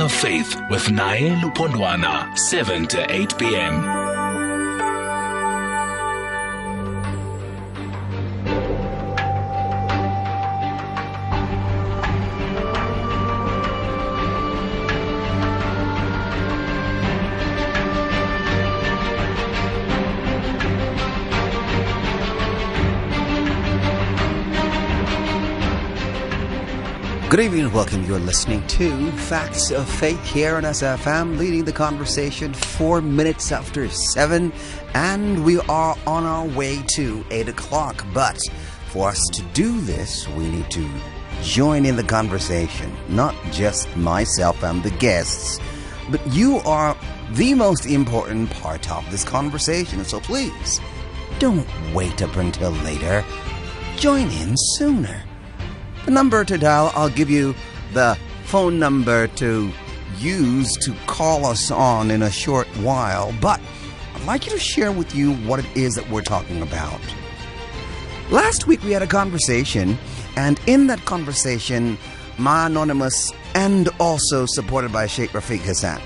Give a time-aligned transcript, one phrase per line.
[0.00, 4.03] Of Faith with Naye Lupondwana, 7 to 8 p.m.
[27.34, 28.04] Good evening and welcome.
[28.04, 33.88] You're listening to Facts of Faith here on SFM, leading the conversation four minutes after
[33.88, 34.52] seven,
[34.94, 38.06] and we are on our way to eight o'clock.
[38.14, 38.40] But
[38.90, 40.88] for us to do this, we need to
[41.42, 45.58] join in the conversation, not just myself and the guests,
[46.12, 46.96] but you are
[47.32, 50.04] the most important part of this conversation.
[50.04, 50.80] So please,
[51.40, 53.24] don't wait up until later.
[53.96, 55.20] Join in sooner.
[56.04, 57.54] The number to dial, I'll give you
[57.92, 59.72] the phone number to
[60.18, 63.60] use to call us on in a short while, but
[64.14, 67.00] I'd like you to share with you what it is that we're talking about.
[68.30, 69.98] Last week we had a conversation,
[70.36, 71.96] and in that conversation,
[72.38, 76.00] my anonymous and also supported by Sheikh Rafeek Hassen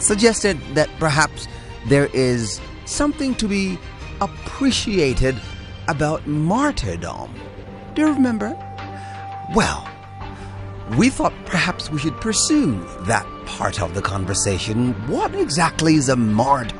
[0.00, 1.48] suggested that perhaps
[1.86, 3.78] there is something to be
[4.20, 5.40] appreciated
[5.88, 7.32] about martyrdom.
[7.94, 8.56] Do you remember?
[9.52, 9.88] Well,
[10.96, 14.92] we thought perhaps we should pursue that part of the conversation.
[15.08, 16.74] What exactly is a martyr?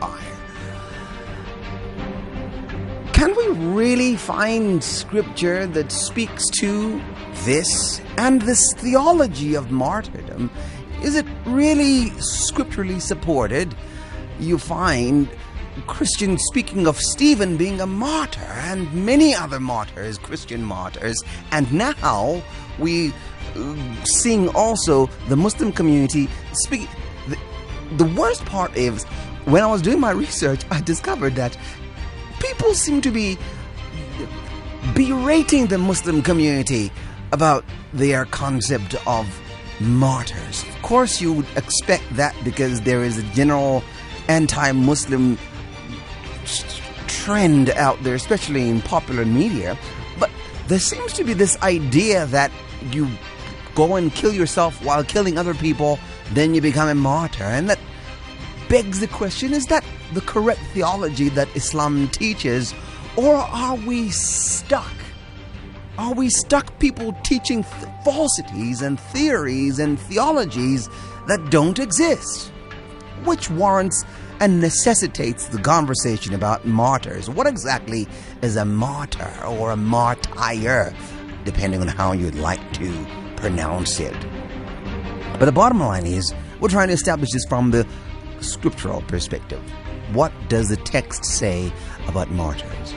[3.13, 7.03] Can we really find scripture that speaks to
[7.45, 10.51] this and this theology of martyrdom?
[11.03, 13.75] Is it really scripturally supported?
[14.41, 15.29] You find
[15.87, 22.43] Christian speaking of Stephen being a martyr and many other martyrs, Christian martyrs, and now
[22.79, 23.13] we
[23.57, 26.89] uh, seeing also the Muslim community speak.
[27.29, 27.39] The,
[27.97, 29.05] the worst part is
[29.47, 31.57] when I was doing my research, I discovered that
[32.41, 33.37] people seem to be
[34.95, 36.91] berating the Muslim community
[37.33, 39.27] about their concept of
[39.81, 40.63] martyrs.
[40.63, 43.83] Of course, you would expect that because there is a general
[44.29, 45.39] anti Muslim
[47.25, 49.79] trend out there, especially in popular media.
[50.19, 50.31] But
[50.69, 52.53] there seems to be this idea that
[52.91, 53.09] you
[53.75, 55.99] go and kill yourself while killing other people,
[56.33, 57.45] then you become a martyr.
[57.45, 57.79] And that
[58.69, 59.83] begs the question is that
[60.13, 62.75] the correct theology that Islam teaches,
[63.17, 64.93] or are we stuck?
[65.97, 70.91] Are we stuck people teaching th- falsities and theories and theologies
[71.27, 72.53] that don't exist?
[73.25, 74.05] Which warrants
[74.41, 77.31] and necessitates the conversation about martyrs.
[77.31, 78.07] What exactly
[78.43, 80.95] is a martyr or a martyr,
[81.45, 83.07] depending on how you'd like to
[83.37, 84.17] pronounce it?
[85.39, 87.87] But the bottom line is, we're trying to establish this from the
[88.41, 89.61] scriptural perspective.
[90.13, 91.73] What does the text say
[92.07, 92.95] about martyrs?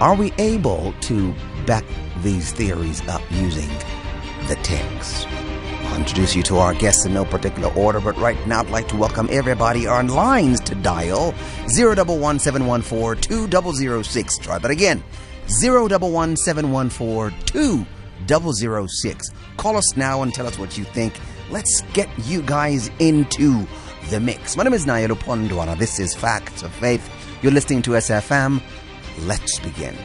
[0.00, 1.34] Are we able to
[1.66, 1.84] back
[2.22, 3.68] these theories up using
[4.48, 5.26] the text?
[5.96, 8.96] Introduce you to our guests in no particular order, but right now I'd like to
[8.96, 11.34] welcome everybody on lines to dial
[11.76, 12.18] 011
[14.42, 15.02] Try that again
[15.48, 16.06] 011
[19.56, 21.18] Call us now and tell us what you think.
[21.50, 23.66] Let's get you guys into
[24.10, 24.56] the mix.
[24.56, 25.78] My name is Naye Lupondwana.
[25.78, 27.10] This is Facts of Faith.
[27.42, 28.60] You're listening to SFM.
[29.20, 29.96] Let's begin.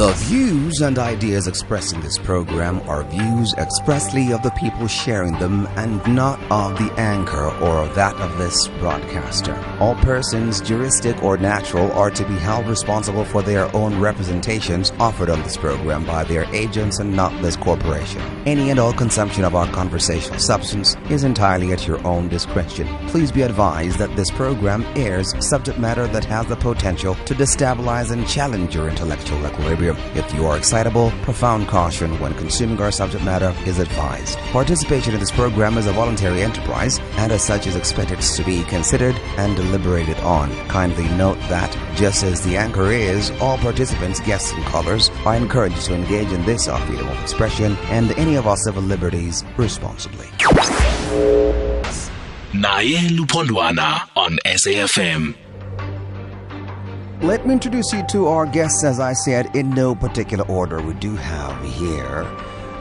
[0.00, 5.34] The views and ideas expressed in this program are views expressly of the people sharing
[5.38, 9.54] them and not of the anchor or that of this broadcaster.
[9.78, 15.28] All persons, juristic or natural, are to be held responsible for their own representations offered
[15.28, 18.22] on this program by their agents and not this corporation.
[18.46, 22.86] Any and all consumption of our conversational substance is entirely at your own discretion.
[23.08, 28.10] Please be advised that this program airs subject matter that has the potential to destabilize
[28.10, 33.24] and challenge your intellectual equilibrium if you are excitable, profound caution when consuming our subject
[33.24, 34.38] matter is advised.
[34.52, 38.62] Participation in this program is a voluntary enterprise and as such is expected to be
[38.64, 40.50] considered and deliberated on.
[40.68, 45.82] Kindly note that, just as the anchor is, all participants, guests, and callers are encouraged
[45.86, 50.26] to engage in this our freedom of expression and any of our civil liberties responsibly.
[52.52, 55.49] Naye Lupondwana on SAFM.
[57.22, 60.80] Let me introduce you to our guests, as I said, in no particular order.
[60.80, 62.26] We do have here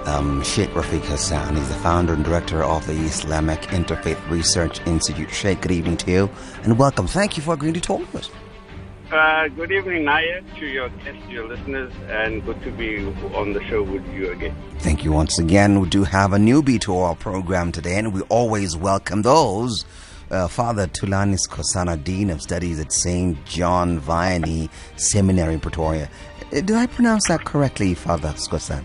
[0.06, 1.57] um, Sheikh Rafeek Hassen.
[1.57, 5.30] He's the founder and director of the Islamic Interfaith Research Institute.
[5.30, 6.30] Sheikh, good evening to you
[6.63, 7.06] and welcome.
[7.06, 8.31] Thank you for agreeing to talk with us.
[9.12, 13.63] Uh, good evening, Naya, to your guests, your listeners, and good to be on the
[13.65, 14.56] show with you again.
[14.77, 15.81] Thank you once again.
[15.81, 19.83] We do have a newbie to our program today, and we always welcome those.
[20.31, 23.44] Uh, Father Thulani Skhosana, Dean of Studies at St.
[23.46, 26.10] John Vianney Seminary in Pretoria.
[26.52, 28.84] Uh, Did I pronounce that correctly, Father Skosan?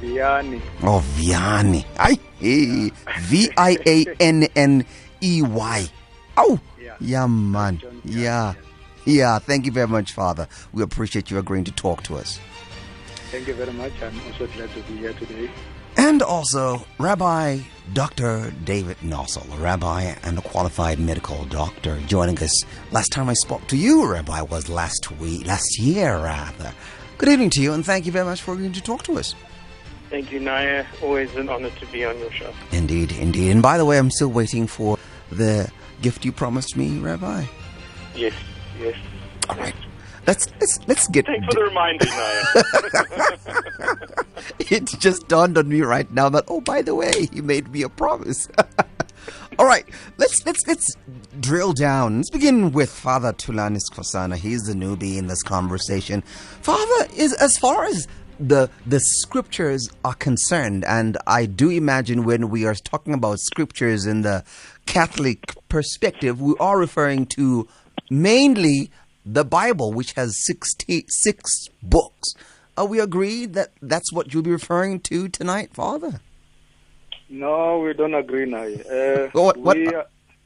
[0.00, 0.60] Vianney.
[0.82, 1.84] Oh, Vianney.
[1.98, 2.90] Ay, eh,
[3.20, 4.84] V I A N N
[5.22, 5.86] E Y.
[6.36, 6.96] Oh, Yeah.
[7.00, 7.80] yeah, man.
[8.04, 8.54] Yeah.
[9.06, 10.48] Yeah, thank you very much, Father.
[10.72, 12.38] We appreciate you agreeing to talk to us.
[13.30, 13.92] Thank you very much.
[14.02, 15.50] I'm also glad to be here today.
[15.96, 17.60] And also, Rabbi
[17.92, 18.52] Dr.
[18.64, 22.64] David Nossel, a rabbi and a qualified medical doctor, joining us.
[22.90, 26.72] Last time I spoke to you, Rabbi, was last week, last year rather.
[27.18, 29.34] Good evening to you, and thank you very much for agreeing to talk to us.
[30.10, 30.84] Thank you, Naya.
[31.02, 32.52] Always an honor to be on your show.
[32.72, 33.50] Indeed, indeed.
[33.50, 34.98] And by the way, I'm still waiting for
[35.30, 35.70] the
[36.02, 37.44] gift you promised me, Rabbi.
[38.14, 38.34] Yes,
[38.80, 38.96] yes.
[39.48, 39.74] All right,
[40.26, 41.26] let's let's let's get.
[41.26, 42.44] Thanks for the reminder, Naya.
[44.58, 47.82] it just dawned on me right now that oh by the way he made me
[47.82, 48.48] a promise
[49.58, 49.86] all right
[50.18, 50.94] let's let's let's
[51.40, 57.06] drill down let's begin with father thulani skhosana he's the newbie in this conversation father
[57.16, 58.06] is as far as
[58.40, 64.06] the the scriptures are concerned and i do imagine when we are talking about scriptures
[64.06, 64.42] in the
[64.86, 67.66] catholic perspective we are referring to
[68.10, 68.90] mainly
[69.24, 72.34] the bible which has 66 books
[72.76, 76.20] are we agreed that that's what you'll be referring to tonight, Father?
[77.28, 78.64] No, we don't agree now.
[78.64, 79.88] Uh, What what, we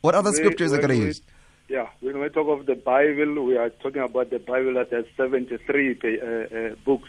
[0.03, 1.23] what other we- scriptures are going to use?
[1.69, 5.05] Yeah, when we talk of the Bible, we are talking about the Bible that has
[5.17, 7.09] 73 uh, uh, books,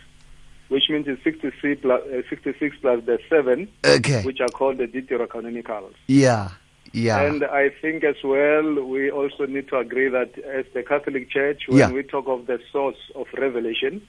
[0.69, 4.21] which means it's 66 plus, uh, 66 plus the 7, Okay.
[4.23, 5.93] which are called the Deuterocanonicals.
[6.07, 6.49] Yeah.
[6.93, 7.21] Yeah.
[7.21, 11.63] And I think as well, we also need to agree that as the Catholic Church,
[11.67, 11.91] when Yeah.
[11.91, 14.01] we talk of the source of revelation,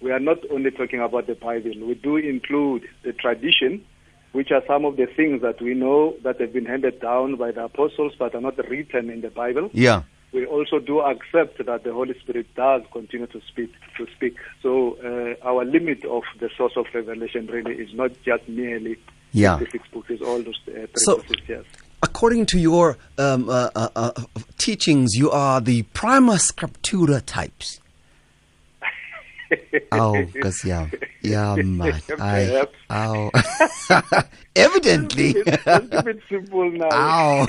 [0.00, 1.72] we are not only talking about the Bible.
[1.86, 3.84] We do include the tradition,
[4.32, 7.50] which are some of the things that we know that have been handed down by
[7.52, 9.70] the apostles but are not written in the Bible.
[9.72, 10.02] yeah.
[10.32, 13.70] We also do accept that the Holy Spirit does continue to speak.
[13.98, 14.34] To speak.
[14.62, 18.96] So uh, our limit of the source of revelation really is not just merely
[19.32, 19.58] Yeah.
[19.58, 21.66] 66 books, it's all those uh, So- 36 years.
[22.02, 24.10] According to your um, uh, uh, uh,
[24.58, 27.80] teachings, you are the prima scriptura types.
[29.92, 30.88] Oh, because yeah,
[31.20, 32.00] yeah, man.
[32.18, 33.30] I, oh,
[34.56, 35.34] evidently.
[35.44, 36.88] Let's keep it simple now.
[36.90, 37.46] Ow.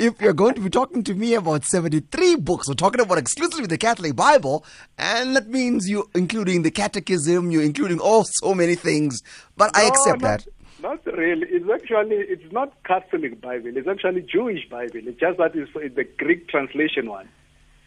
[0.00, 3.66] if you're going to be talking to me about 73 books, we're talking about exclusively
[3.66, 4.64] the Catholic Bible,
[4.98, 9.22] and that means you including the catechism, you're including all so many things.
[9.56, 10.46] But I accept not, that.
[10.80, 11.46] Not really.
[11.50, 13.76] It's actually it's not Catholic Bible.
[13.76, 15.00] It's actually Jewish Bible.
[15.08, 17.28] It's just that it's, it's the Greek translation one,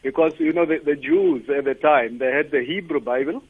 [0.03, 3.41] because you know the, the Jews at the time they had the Hebrew Bible,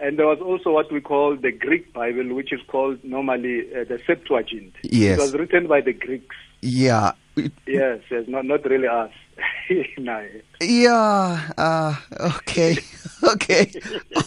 [0.00, 3.84] and there was also what we call the Greek Bible, which is called normally uh,
[3.84, 4.72] the Septuagint.
[4.82, 5.18] Yes.
[5.18, 6.36] It was written by the Greeks.
[6.62, 7.12] Yeah.
[7.36, 9.12] It- Yes, yes, not not really us.
[9.98, 10.26] no.
[10.60, 11.50] Yeah.
[11.58, 11.94] Uh,
[12.38, 12.76] okay.
[13.22, 13.72] okay.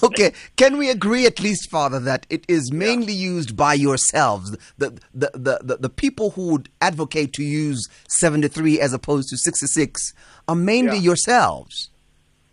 [0.04, 0.34] Okay.
[0.56, 5.32] Can we agree, at least, Father, that it is mainly used by yourselves, the, the,
[5.34, 10.14] the, the, the people who would advocate to use 73 as opposed to 66
[10.48, 11.04] are mainly Yeah.
[11.04, 11.90] yourselves?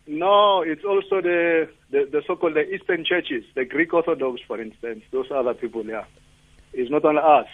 [0.06, 5.02] No, it's also the, the, the so-called the Eastern churches, the Greek Orthodox, for instance.
[5.10, 6.04] Those other people, yeah.
[6.72, 7.46] It's not only us.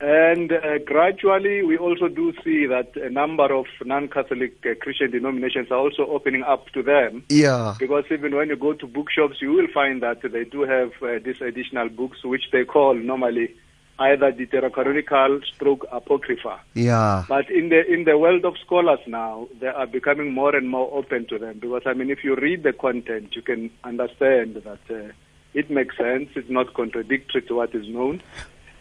[0.00, 5.70] And uh, gradually, we also do see that a number of non-Catholic uh, Christian denominations
[5.70, 7.24] are also opening up to them.
[7.28, 7.74] Yeah.
[7.78, 11.20] Because even when you go to bookshops, you will find that they do have uh,
[11.24, 13.54] these additional books, which they call normally
[13.98, 16.60] either Deuterocanonical stroke apocrypha.
[16.74, 17.24] Yeah.
[17.28, 20.92] But in the in the world of scholars now, they are becoming more and more
[20.92, 24.80] open to them because I mean, if you read the content, you can understand that
[24.90, 25.12] uh,
[25.54, 26.30] it makes sense.
[26.34, 28.22] It's not contradictory to what is known.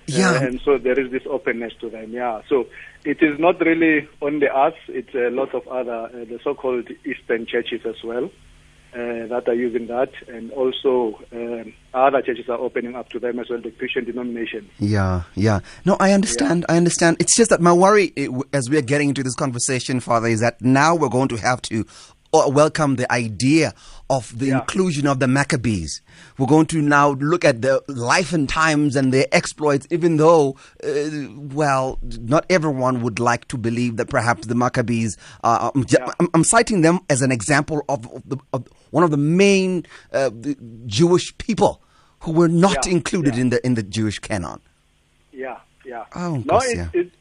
[0.08, 0.32] Yeah.
[0.32, 2.12] Uh, and so there is this openness to them.
[2.12, 2.42] Yeah.
[2.50, 2.68] So
[3.06, 4.74] it is not really only us.
[4.88, 8.30] It's a lot of other uh, the so-called Eastern churches as well.
[8.94, 13.40] Uh, that are using that, and also um, other churches are opening up to them
[13.40, 14.70] as well, the Christian denomination.
[14.78, 15.62] Yeah, yeah.
[15.84, 16.64] No, I understand.
[16.70, 17.18] I understand.
[17.20, 20.42] It's just that my worry, eh, as we are getting into this conversation, Father, is
[20.42, 21.88] that now we're going to have to
[22.34, 23.74] uh, welcome the idea
[24.10, 24.60] of the Yeah.
[24.60, 26.02] inclusion of the Maccabees.
[26.38, 30.56] We're going to now look at the life and times and their exploits, even though,
[30.84, 30.90] uh,
[31.54, 35.16] well, not everyone would like to believe that perhaps the Maccabees.
[35.44, 36.08] Uh, I'm, Yeah.
[36.20, 39.86] I'm, I'm citing them as an example of, of, the, of one of the main
[40.12, 40.56] uh, the
[40.88, 41.82] Jewish people
[42.22, 44.60] who were not Yeah, included in the in the Jewish canon.
[45.32, 46.06] Yeah, yeah.
[46.16, 46.90] Oh, no, gosh, it, yeah.
[46.94, 47.12] it,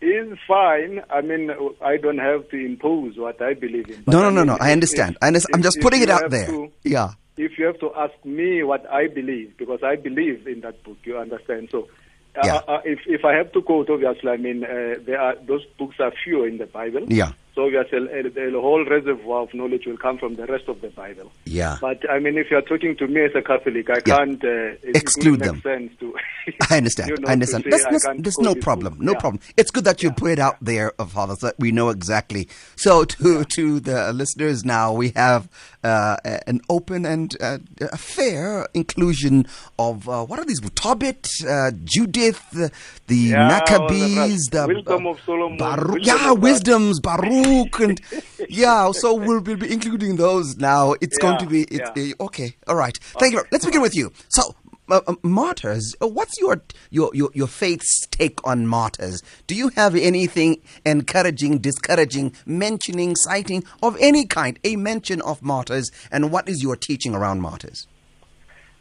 [0.00, 1.02] is fine.
[1.10, 1.50] I mean,
[1.82, 4.02] I don't have to impose what I believe in.
[4.06, 4.56] No, no, I no, no.
[4.60, 5.18] I understand.
[5.22, 5.54] I understand.
[5.56, 6.46] I'm just putting it out there.
[6.46, 7.10] to- Yeah.
[7.36, 10.98] if you have to ask me what I believe, because I believe in that book,
[11.04, 11.68] you understand.
[11.70, 11.88] So,
[12.36, 15.64] uh, uh, if if I have to quote, obviously, I mean, uh, there are those
[15.78, 17.04] books are few in the Bible.
[17.08, 17.32] Yeah.
[17.54, 20.88] So obviously, a, a whole reservoir of knowledge will come from the rest of the
[20.88, 21.32] Bible.
[21.46, 21.78] Yeah.
[21.80, 24.18] But I mean, if you are talking to me as a Catholic, I Yeah.
[24.18, 24.48] can't uh,
[24.82, 25.60] it Exclude them.
[25.60, 26.14] Sense to,
[26.70, 27.10] I understand.
[27.10, 27.64] you know, I understand.
[27.68, 28.98] That's, I that's, there's no problem.
[29.00, 29.18] No Yeah.
[29.18, 29.40] problem.
[29.56, 32.48] It's good that you put it out there, uh, Father, so that we know exactly.
[32.76, 35.48] So, to to the listeners now, we have
[35.82, 36.16] uh,
[36.46, 39.46] an open and uh, a fair inclusion
[39.78, 40.60] of uh, what are these?
[40.74, 42.70] Tobit, uh, Judith, the,
[43.08, 48.00] the Yeah, Maccabees, the the Wisdom of Solomon, Baruch, Wisdom yeah, of wisdoms, Baruch, and
[48.48, 48.90] yeah.
[48.92, 50.94] So we'll, we'll be including those now.
[51.00, 52.12] It's going to be Yeah, it's, yeah.
[52.18, 52.56] uh, okay.
[52.66, 52.96] All right.
[53.18, 53.42] Thank you.
[53.50, 54.12] Let's begin with you.
[54.28, 54.54] So,
[54.90, 55.94] uh, uh, martyrs.
[56.02, 59.22] uh, What's your, your your your faith's take on martyrs?
[59.46, 64.58] Do you have anything encouraging, discouraging, mentioning, citing of any kind?
[64.64, 67.86] A mention of martyrs, and what is your teaching around martyrs?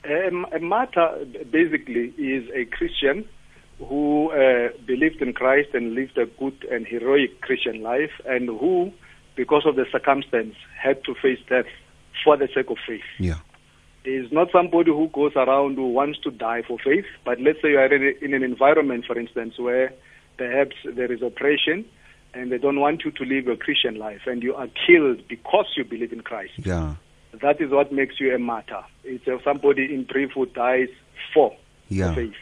[0.06, 3.28] Um, a martyr basically is a Christian
[3.80, 8.92] who uh, believed in Christ and lived a good and heroic Christian life, and who,
[9.36, 11.66] because of the circumstance, had to face death
[12.24, 13.02] for the sake of faith.
[13.20, 13.40] Yeah.
[14.06, 17.72] Is not somebody who goes around who wants to die for faith, but let's say
[17.72, 19.94] you are in, a, in an environment, for instance, where
[20.38, 21.86] perhaps there is oppression
[22.34, 25.66] and they don't want you to live a Christian life, and you are killed because
[25.76, 26.54] you believe in Christ.
[26.58, 26.96] Yeah.
[27.42, 28.84] That is what makes you a martyr.
[29.04, 30.90] It's somebody in brief who dies
[31.34, 31.56] for
[31.90, 32.14] Yeah.
[32.16, 32.34] faith.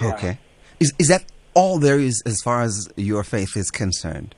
[0.00, 0.34] Yeah.
[0.80, 4.34] Is is that all there is as far as your faith is concerned?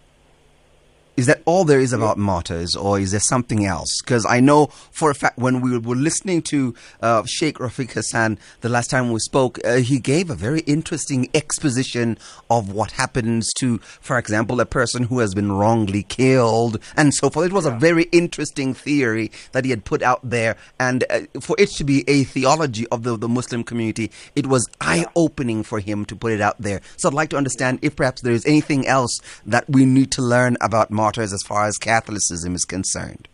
[1.17, 4.01] Is that all there is about martyrs, or is there something else?
[4.01, 8.39] Because I know for a fact when we were listening to uh, Sheikh Rafeek Hassen
[8.61, 12.17] the last time we spoke, uh, he gave a very interesting exposition
[12.49, 17.29] of what happens to, for example, a person who has been wrongly killed and so
[17.29, 17.47] forth.
[17.47, 21.57] It was a very interesting theory that he had put out there, and uh, for
[21.59, 25.81] it to be a theology of the, the Muslim community, it was eye opening for
[25.81, 26.81] him to put it out there.
[26.97, 30.23] So I'd like to understand if perhaps there is anything else that we need to
[30.23, 33.29] learn about martyrs as far as Catholicism is concerned.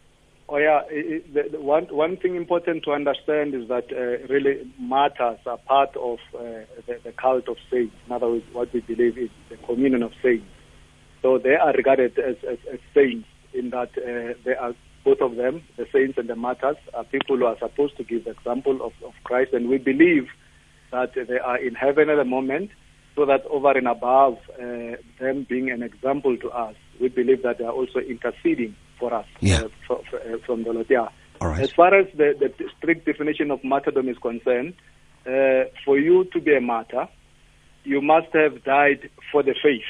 [0.48, 5.58] Oh yeah, the one one thing important to understand is that uh, really martyrs are
[5.58, 6.40] part of uh,
[6.86, 7.94] the, the cult of saints.
[8.06, 10.46] In other words, what we believe is the communion of saints.
[11.22, 15.36] So they are regarded as, as, as saints in that uh, they are both of
[15.36, 18.84] them, the saints and the martyrs, are people who are supposed to give the example
[18.84, 20.28] of, of Christ, and we believe
[20.90, 22.70] that they are in heaven at the moment,
[23.14, 27.58] so that over and above uh, them being an example to us, we believe that
[27.58, 29.62] they are also interceding for us Yeah.
[29.62, 30.86] uh, for, for, uh, from the Lord.
[30.88, 31.08] Yeah.
[31.40, 31.60] All right.
[31.60, 34.74] As far as the, the strict definition of martyrdom is concerned,
[35.26, 37.08] uh, for you to be a martyr,
[37.84, 39.82] you must have died for the faith.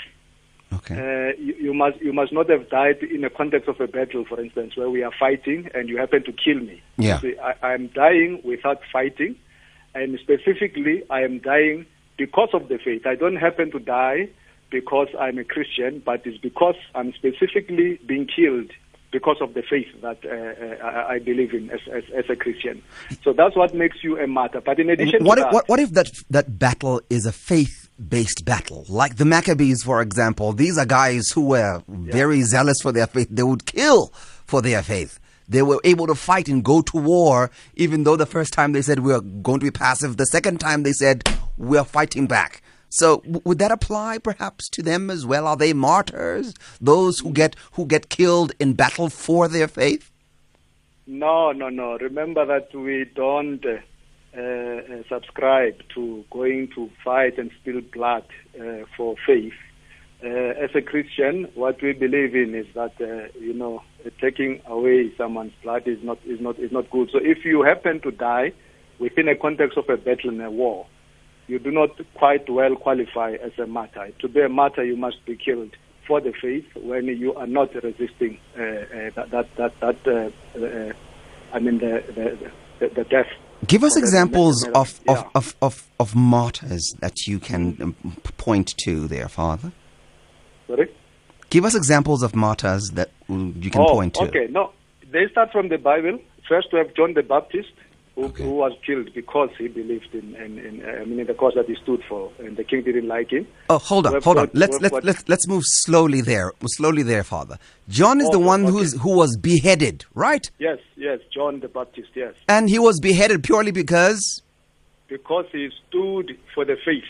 [0.73, 0.95] Okay.
[0.95, 4.25] Uh, you, you must you must not have died in the context of a battle,
[4.25, 6.83] for instance, where we are fighting and you happen to kill me.
[6.97, 7.21] Yeah.
[7.63, 9.37] I am dying without fighting,
[9.95, 11.87] and specifically, I am dying
[12.19, 13.07] because of the faith.
[13.07, 14.29] I don't happen to die
[14.71, 18.71] because I'm a Christian, but it's because I'm specifically being killed
[19.13, 22.37] because of the faith that uh, uh, I I believe in as, as, as a
[22.37, 22.83] Christian.
[23.23, 24.61] So that's what makes you a martyr.
[24.61, 27.33] But in addition what to if, that, what, what if that that battle is a
[27.33, 28.85] faith based battle?
[28.89, 33.29] Like the Maccabees for example these are guys who were very zealous for their faith.
[33.31, 34.09] They would kill
[34.45, 35.19] for their faith.
[35.49, 38.83] They were able to fight and go to war even though the first time they
[38.83, 40.17] said we are going to be passive.
[40.17, 41.23] The second time they said
[41.57, 42.63] we are fighting back
[42.99, 47.57] so would that apply perhaps to them as well are they martyrs those who get
[47.73, 50.11] who get killed in battle for their faith
[51.07, 51.97] No, no, no.
[51.99, 53.79] Remember that we don't uh,
[54.37, 58.25] uh, subscribe to going to fight and spill blood
[58.61, 59.55] uh, for faith.
[60.25, 63.83] Uh, as a Christian, what we believe in is that uh, you know
[64.21, 67.09] taking away someone's blood is not is not is not good.
[67.13, 68.53] So if you happen to die
[68.99, 70.87] within a context of a battle and a war,
[71.49, 74.11] you do not quite well qualify as a martyr.
[74.21, 75.77] To be a martyr, you must be killed
[76.07, 80.65] for the faith when you are not resisting uh, uh, that that that, that uh,
[80.65, 80.93] uh,
[81.53, 82.51] I mean the the,
[82.81, 83.27] the, the death.
[83.67, 85.23] Give us examples of, of, yeah.
[85.35, 87.97] of, of, of martyrs that you can um,
[88.37, 89.73] point to there, Father.
[90.67, 90.95] Sorry?
[91.49, 94.25] Give us examples of martyrs that mm, you can oh, point to.
[94.25, 94.73] Okay, no,
[95.11, 96.19] they start from the Bible.
[96.47, 97.73] First, we have John the Baptist,
[98.17, 98.43] who, Okay.
[98.45, 101.53] who was killed because he believed in, in, in uh, I mean, in the cause
[101.55, 103.47] that he stood for, and the king didn't like him.
[103.71, 104.51] Oh, hold on, We've hold on.
[104.55, 107.59] Let's let's got- let's let's move slowly there, slowly there, Father.
[107.89, 108.73] John is the one okay.
[108.73, 110.51] who's who was beheaded, right?
[110.59, 114.43] Yes, yes, John the Baptist, yes, And he was beheaded purely because.
[115.09, 117.05] because he stood for the faith.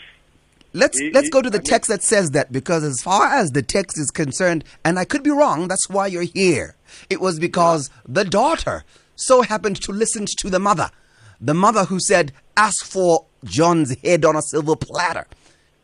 [0.73, 3.27] let's He- let's go to the I mean- text that says that because as far
[3.33, 6.75] as the text is concerned, and I could be wrong, that's why you're here.
[7.09, 8.83] It was because the daughter
[9.17, 10.89] so happened to listen to the mother,
[11.41, 15.25] the mother who said, "Ask for John's head on a silver platter."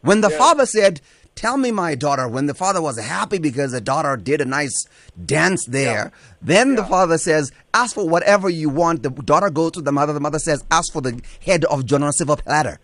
[0.01, 1.01] When the father said,
[1.35, 4.85] "Tell me, my daughter," when the father was happy because the daughter did a nice
[5.25, 6.11] dance there,
[6.41, 10.13] then the father says, "Ask for whatever you want." The daughter goes to the mother.
[10.13, 12.79] The mother says, "Ask for the head of John on a silver platter."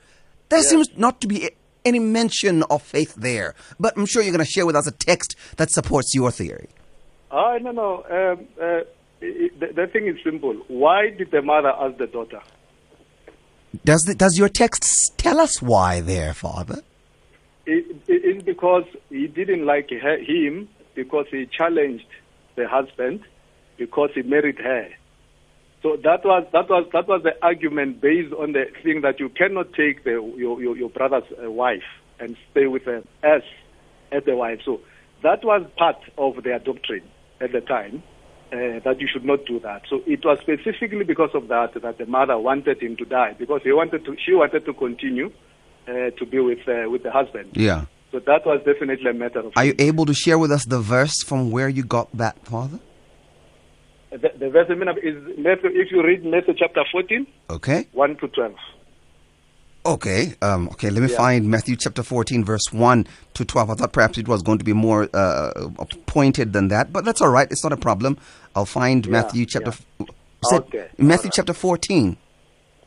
[0.49, 1.51] There seems not to be
[1.85, 4.91] any mention of faith there, but I'm sure you're going to share with us a
[4.91, 6.69] text that supports your theory.
[7.31, 8.03] Ah, no, no.
[8.09, 8.81] Um, uh,
[9.21, 10.53] it, the, the thing is simple.
[10.67, 12.41] Why did the mother ask the daughter?
[13.85, 16.81] Does the, does your text tell us why there, Father?
[17.65, 22.07] It, it, it's because he didn't like her, him because he challenged
[22.55, 23.21] the husband
[23.77, 24.89] because he married her.
[25.81, 29.29] So that was that was that was the argument based on the thing that you
[29.29, 31.83] cannot take the, your, your your brother's uh, wife
[32.19, 33.43] and stay with her as
[34.11, 34.59] as the wife.
[34.65, 34.81] So
[35.23, 37.03] that was part of their doctrine
[37.39, 38.03] at the time
[38.51, 39.83] uh, that you should not do that.
[39.89, 43.61] So it was specifically because of that that the mother wanted him to die because
[43.63, 45.31] he wanted to she wanted to continue
[45.87, 47.51] uh, to be with uh, with the husband.
[47.53, 47.85] Yeah.
[48.11, 49.53] So that was definitely a matter of.
[49.55, 52.79] Are you able to share with us the verse from where you got that, Father?
[54.11, 57.87] the, the verse is Matthew, if you read Matthew chapter 14, Okay.
[57.91, 58.53] 1 to 12.
[59.85, 60.33] Okay.
[60.41, 60.89] Um, okay.
[60.89, 61.17] Let me Yeah.
[61.17, 63.69] find Matthew chapter 14, verse 1 to 12.
[63.69, 65.69] I thought perhaps it was going to be more uh,
[66.05, 67.47] pointed than that, but that's all right.
[67.49, 68.17] It's not a problem.
[68.55, 69.71] I'll find Yeah, Matthew chapter.
[69.99, 70.05] yeah.
[70.09, 71.33] f- Okay, Matthew right.
[71.33, 72.17] chapter 14.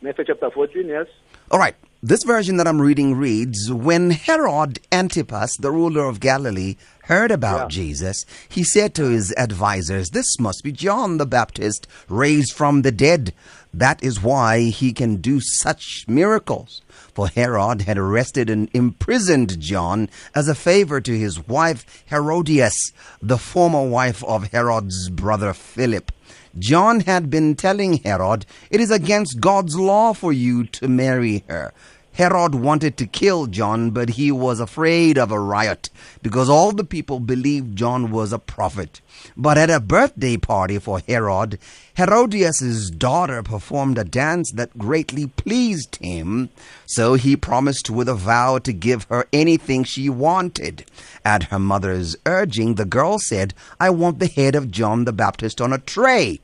[0.01, 1.07] Matthew chapter 14, yes.
[1.51, 1.75] All right.
[2.05, 7.71] This version that I'm reading reads When Herod Antipas, the ruler of Galilee, heard about.
[7.71, 12.91] Jesus, he said to his advisers, This must be John the Baptist raised from the
[12.91, 13.33] dead.
[13.75, 16.83] That is why he can do such miracles.
[17.15, 23.39] For Herod had arrested and imprisoned John as a favor to his wife Herodias, the
[23.39, 26.13] former wife of Herod's brother Philip.
[26.59, 31.73] John had been telling Herod, It is against God's law for you to marry her.
[32.15, 35.89] Herod wanted to kill John, but he was afraid of a riot
[36.23, 39.01] because all the people believed John was a prophet.
[39.35, 41.59] But at a birthday party for Herod,
[41.97, 46.51] Herodias' daughter performed a dance that greatly pleased him,
[46.85, 50.85] so he promised with a vow to give her anything she wanted.
[51.25, 55.61] At her mother's urging, the girl said, I want the head of John the Baptist
[55.61, 56.41] on a tray.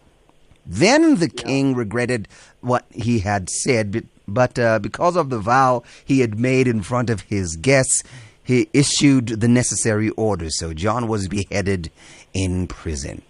[0.64, 2.28] Then the king regretted
[2.60, 7.10] what he had said, but, uh, because of the vow he had made in front
[7.10, 8.02] of his guests,
[8.42, 10.58] he issued the necessary orders.
[10.58, 11.90] So John was beheaded
[12.32, 13.22] in prison.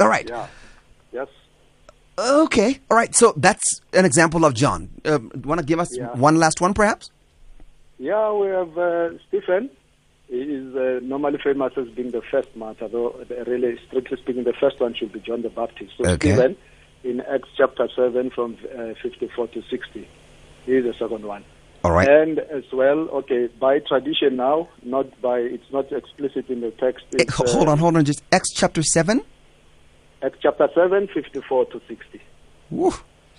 [0.00, 0.28] All right.
[0.28, 0.46] Yeah.
[1.12, 1.28] Yes.
[2.18, 2.78] Okay.
[2.90, 3.14] All right.
[3.14, 4.90] So that's an example of John.
[5.04, 6.08] Uh, Want to give us Yeah.
[6.14, 7.10] one last one, perhaps?
[7.98, 9.70] Yeah, we have uh, Stephen.
[10.28, 14.52] He is uh, normally famous as being the first martyr, though really, strictly speaking, the
[14.52, 15.92] first one should be John the Baptist.
[15.96, 16.34] So Okay.
[16.34, 16.56] Stephen,
[17.04, 20.08] in Acts chapter 7 from uh, 54 to 60,
[20.66, 21.44] he is the second one.
[21.84, 22.08] All right.
[22.08, 27.04] And as well, okay, by tradition now, not by, it's not explicit in the text.
[27.14, 28.04] Eh, It's, ho- hold uh, on, hold on.
[28.04, 29.22] Just Acts chapter 7.
[30.22, 32.20] Acts chapter 7, 54 to 60.
[32.70, 32.92] Woo,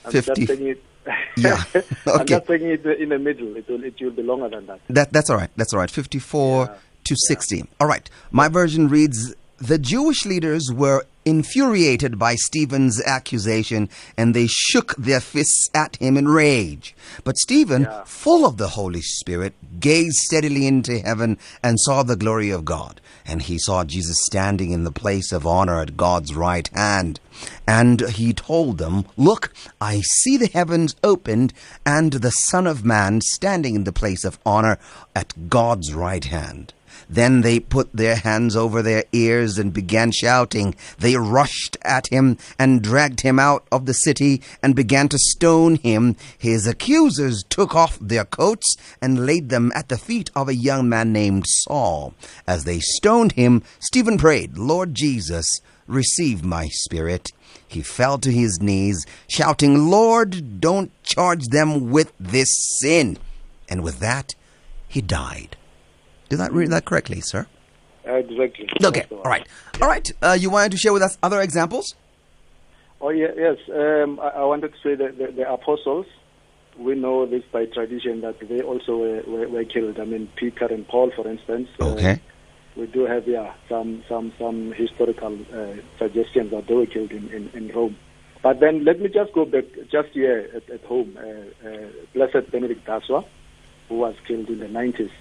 [0.05, 0.45] I'm 50.
[0.45, 0.83] just saying it.
[2.07, 2.25] I'm okay.
[2.25, 3.55] just saying it in the middle.
[3.57, 4.79] It will, it will be longer than that.
[4.87, 5.49] That, that's all right.
[5.57, 5.91] That's all right.
[5.91, 7.63] 54 Yeah, to 60.
[7.81, 8.09] All right.
[8.31, 13.87] My version reads The Jewish leaders were infuriated by Stephen's accusation
[14.17, 16.95] and they shook their fists at him in rage.
[17.23, 18.03] But Stephen, Yeah.
[18.05, 22.99] full of the Holy Spirit, gazed steadily into heaven and saw the glory of God.
[23.25, 27.19] And he saw Jesus standing in the place of honor at God's right hand.
[27.67, 31.53] And he told them, Look, I see the heavens opened
[31.85, 34.79] and the Son of Man standing in the place of honor
[35.15, 36.73] at God's right hand.
[37.09, 40.75] Then they put their hands over their ears and began shouting.
[40.99, 45.75] They rushed at him and dragged him out of the city and began to stone
[45.75, 46.15] him.
[46.37, 50.87] His accusers took off their coats and laid them at the feet of a young
[50.87, 52.13] man named Saul.
[52.45, 57.31] As they stoned him, Stephen prayed, Lord Jesus, receive my spirit.
[57.67, 63.17] He fell to his knees, shouting, Lord, don't charge them with this sin.
[63.67, 64.35] And with that,
[64.87, 65.55] he died.
[66.29, 67.47] Did I read that correctly, sir?
[68.05, 68.69] Exactly.
[68.83, 69.47] Okay, all right.
[69.81, 70.09] All right.
[70.21, 71.95] Uh, you wanted to share with us other examples?
[73.01, 73.57] Oh, yeah, yes.
[73.73, 76.05] Um, I, I wanted to say that the, the apostles,
[76.77, 79.99] we know this by tradition that they also were, were, were killed.
[79.99, 81.67] I mean, Peter and Paul, for instance.
[81.79, 82.19] uh, Okay.
[82.75, 87.29] we do have, yeah, some, some, some historical uh, suggestions that they were killed in,
[87.29, 87.95] in, in Rome.
[88.41, 91.17] But then let me just go back just here at, at home.
[91.17, 93.25] Uh, uh, Blessed Benedict Daswa,
[93.89, 95.11] who was killed in the 90s.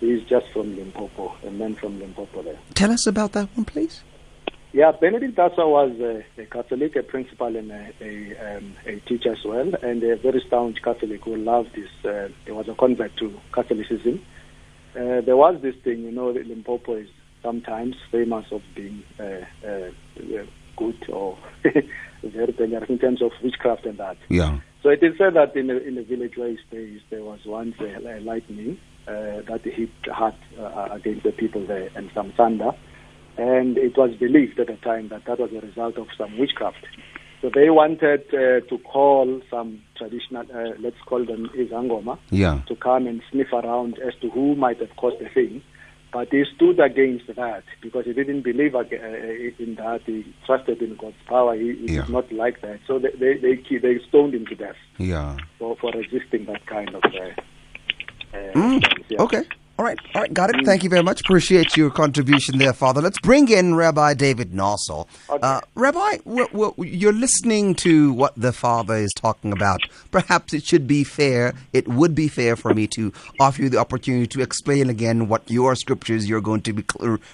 [0.00, 2.58] He's just from Limpopo, a man from Limpopo there.
[2.74, 4.02] Tell us about that one, please.
[4.72, 9.32] Yeah, Benedict Daswa was a, a Catholic, a principal, and a, a, um, a teacher
[9.32, 11.88] as well, and a very staunch Catholic who loved this.
[12.04, 14.22] Uh, he was a convert to Catholicism.
[14.94, 17.08] Uh, there was this thing, you know, that Limpopo is
[17.42, 19.90] sometimes famous of being uh, uh,
[20.76, 21.38] good or
[22.22, 24.18] very dangerous in terms of witchcraft and that.
[24.28, 24.58] Yeah.
[24.82, 27.40] So it is said that in the, in the village where he stays, there was
[27.46, 32.72] once a, a lightning that hit hard uh, against the people there and some thunder.
[33.38, 36.84] And it was believed at the time that that was a result of some witchcraft.
[37.42, 42.60] So they wanted uh, to call some traditional, uh, let's call them Izangoma, Yeah.
[42.66, 45.62] to come and sniff around as to who might have caused the thing.
[46.12, 50.00] But he stood against that because he didn't believe uh, in that.
[50.06, 51.54] He trusted in God's power.
[51.54, 52.02] He, he Yeah.
[52.06, 52.80] did not like that.
[52.86, 55.36] So they, they, they, they stoned him to death Yeah.
[55.58, 57.02] for, for resisting that kind of.
[57.04, 57.42] Uh, uh,
[58.54, 59.22] Mm, yeah.
[59.22, 59.42] Okay.
[59.78, 59.98] All right.
[60.14, 60.32] All right.
[60.32, 60.64] Got it.
[60.64, 61.20] Thank you very much.
[61.20, 63.02] Appreciate your contribution there, Father.
[63.02, 65.06] Let's bring in Rabbi David Nossel.
[65.28, 69.80] Uh, Rabbi, w- w- you're listening to what the Father is talking about.
[70.12, 73.76] Perhaps it should be fair, it would be fair for me to offer you the
[73.76, 76.84] opportunity to explain again what your scriptures you're going to be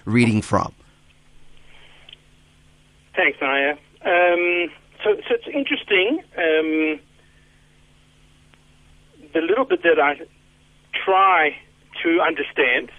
[0.05, 0.73] reading from.
[3.15, 3.77] Thanks, Naya.
[4.05, 4.69] Um,
[5.05, 6.25] so, so it's interesting.
[6.37, 6.99] Um,
[9.33, 10.17] the little bit that I
[10.93, 11.57] try
[12.03, 12.91] to understand,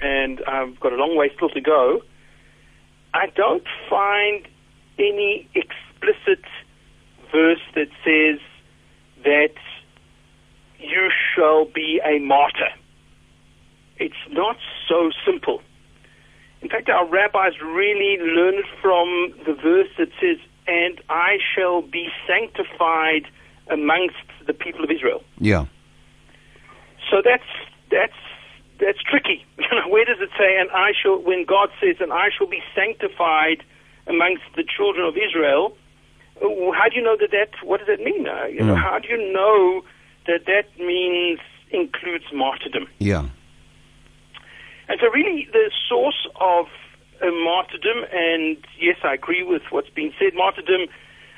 [0.00, 2.02] and I've got a long way still to go,
[3.12, 4.46] I don't find
[4.98, 6.44] any explicit
[7.32, 8.40] verse that says
[9.24, 9.54] that
[10.78, 12.70] you shall be a martyr.
[13.96, 14.56] It's not
[14.88, 15.62] so simple.
[16.60, 21.82] In fact, our rabbis really learn it from the verse that says, And I shall
[21.82, 23.26] be sanctified
[23.68, 24.16] amongst
[24.46, 25.22] the people of Israel.
[25.38, 25.66] Yeah.
[27.10, 27.44] So that's
[27.90, 28.20] that's
[28.80, 29.44] that's tricky.
[29.58, 32.46] You know, where does it say, and I shall when God says, and I shall
[32.48, 33.62] be sanctified
[34.06, 35.76] amongst the children of Israel,
[36.42, 38.26] uh, how do you know that that what does that mean?
[38.28, 38.82] Uh, you know, Mm.
[38.82, 39.84] how do you know
[40.26, 41.40] that that means
[41.70, 42.86] includes martyrdom?
[42.98, 43.24] Yeah.
[44.88, 46.66] And so, really, the source of
[47.22, 50.34] uh, martyrdom, and yes, I agree with what's been said.
[50.34, 50.86] Martyrdom,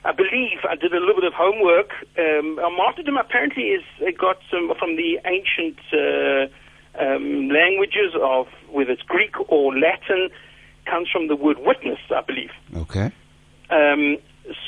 [0.06, 1.90] I believe, I did a little bit of homework.
[2.16, 6.46] Um, uh, martyrdom apparently is uh, got some from the ancient uh,
[7.02, 10.28] um, languages of whether it's Greek or Latin,
[10.86, 12.52] comes from the word witness, I believe.
[12.76, 13.10] Okay.
[13.70, 14.18] Um,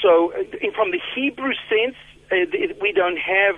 [0.02, 1.94] so, uh, in- from the Hebrew sense,
[2.32, 3.56] uh, th- we don't have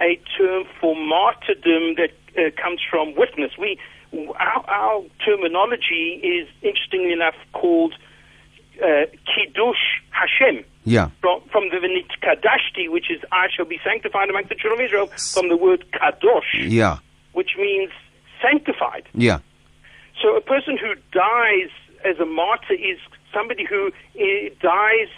[0.00, 3.50] a term for martyrdom that uh, comes from witness.
[3.58, 3.80] We,
[4.38, 7.94] our, our terminology is interestingly enough called
[8.80, 9.82] uh, kiddush
[10.20, 10.64] Hashem.
[10.84, 11.10] Yeah.
[11.20, 14.84] From, from the Venit Kadashti, which is I shall be sanctified among the children of
[14.86, 16.98] Israel, from the word kadosh, Yeah.
[17.32, 17.90] which means
[18.40, 19.04] sanctified.
[19.14, 19.38] Yeah.
[20.22, 21.70] So a person who dies
[22.04, 22.98] as a martyr is
[23.34, 24.24] somebody who uh,
[24.62, 25.10] dies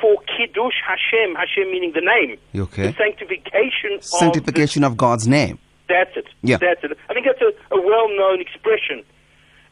[0.00, 2.88] for kiddush Hashem, Hashem meaning the name, okay?
[2.88, 5.58] the sanctification, of Sanctification of God's name.
[5.88, 6.26] that's it.
[6.42, 6.58] Yeah.
[6.60, 6.96] That's it.
[7.10, 9.02] I think that's a, a well-known expression,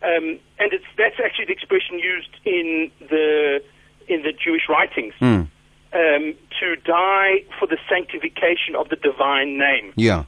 [0.03, 3.63] um, and it's that's actually the expression used in the
[4.09, 5.49] in the Jewish writings Mm.
[5.93, 9.93] um, to die for the sanctification of the divine name.
[9.97, 10.25] Yeah.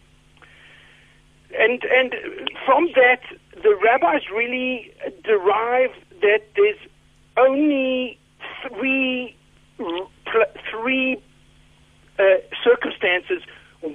[1.58, 2.14] And and
[2.64, 3.20] from that,
[3.62, 4.92] the rabbis really
[5.24, 6.78] derive that there's
[7.36, 8.18] only
[8.66, 9.34] three
[10.70, 11.22] three
[12.18, 12.22] uh,
[12.64, 13.42] circumstances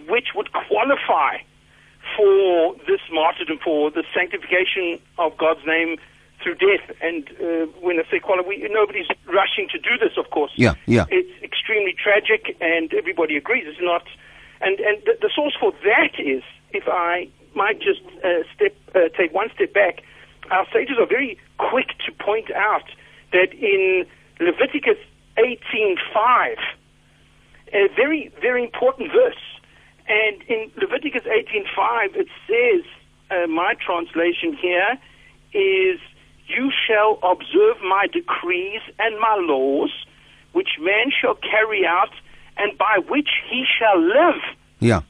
[0.08, 1.38] which would qualify
[2.16, 5.98] for this martyrdom, for the sanctification of God's name
[6.42, 6.96] through death.
[7.02, 10.52] And uh, when I say qualify, we, nobody's rushing to do this, of course.
[10.56, 11.06] Yeah, yeah.
[11.10, 14.04] It's extremely tragic, and everybody agrees it's not.
[14.62, 19.10] And and the, the source for that is, if I might just uh, step uh,
[19.18, 20.04] take one step back,
[20.50, 22.90] our sages are very quick to point out
[23.32, 24.06] that in
[24.40, 24.98] Leviticus
[25.38, 26.58] 18:5,
[27.74, 29.42] a very very important verse,
[30.08, 32.84] and in Leviticus 18:5 it says,
[33.32, 34.98] uh, my translation here
[35.54, 36.00] is,
[36.56, 39.92] "You shall observe my decrees and my laws,
[40.54, 42.14] which man shall carry out,
[42.58, 44.42] and by which he shall live.
[44.80, 45.02] Yeah.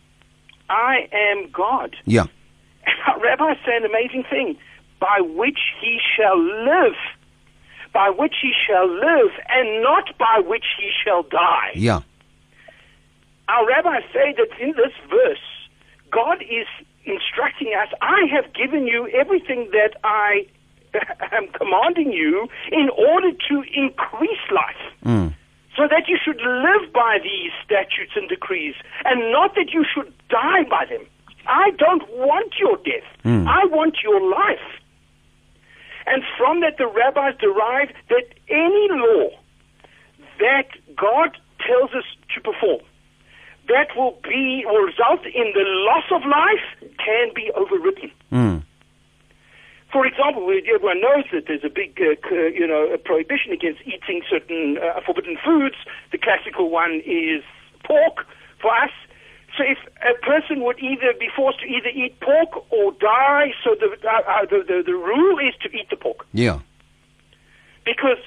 [0.70, 2.26] I am God." Yeah.
[3.08, 4.58] Our rabbis say an amazing thing,
[5.00, 6.96] by which he shall live.
[7.94, 11.72] By which he shall live, and not by which he shall die.
[11.76, 12.02] Yeah.
[13.50, 15.46] Our rabbis say that in this verse,
[16.10, 16.68] God is
[17.06, 20.46] instructing us, I have given you everything that I
[21.32, 24.84] am commanding you in order to increase life.
[25.06, 25.34] Mm.
[25.78, 28.76] So that you should live by these statutes and decrees,
[29.06, 31.06] and not that you should die by them.
[31.48, 33.08] I don't want your death.
[33.48, 34.68] I want your life.
[36.06, 39.30] And from that, the rabbis derive that any law
[40.40, 42.82] that God tells us to perform
[43.72, 48.12] that will be will result in the loss of life can be overridden.
[48.32, 48.61] Mm.
[49.92, 54.22] For example, everyone knows that there's a big, uh, you know, a prohibition against eating
[54.30, 55.76] certain uh, forbidden foods.
[56.12, 57.44] The classical one is
[57.84, 58.26] pork
[58.62, 58.92] for us.
[59.58, 63.76] So if a person would either be forced to either eat pork or die, so
[63.76, 66.26] the, uh, uh, the, the, the rule is to eat the pork.
[66.32, 66.60] Yeah.
[67.84, 68.18] Because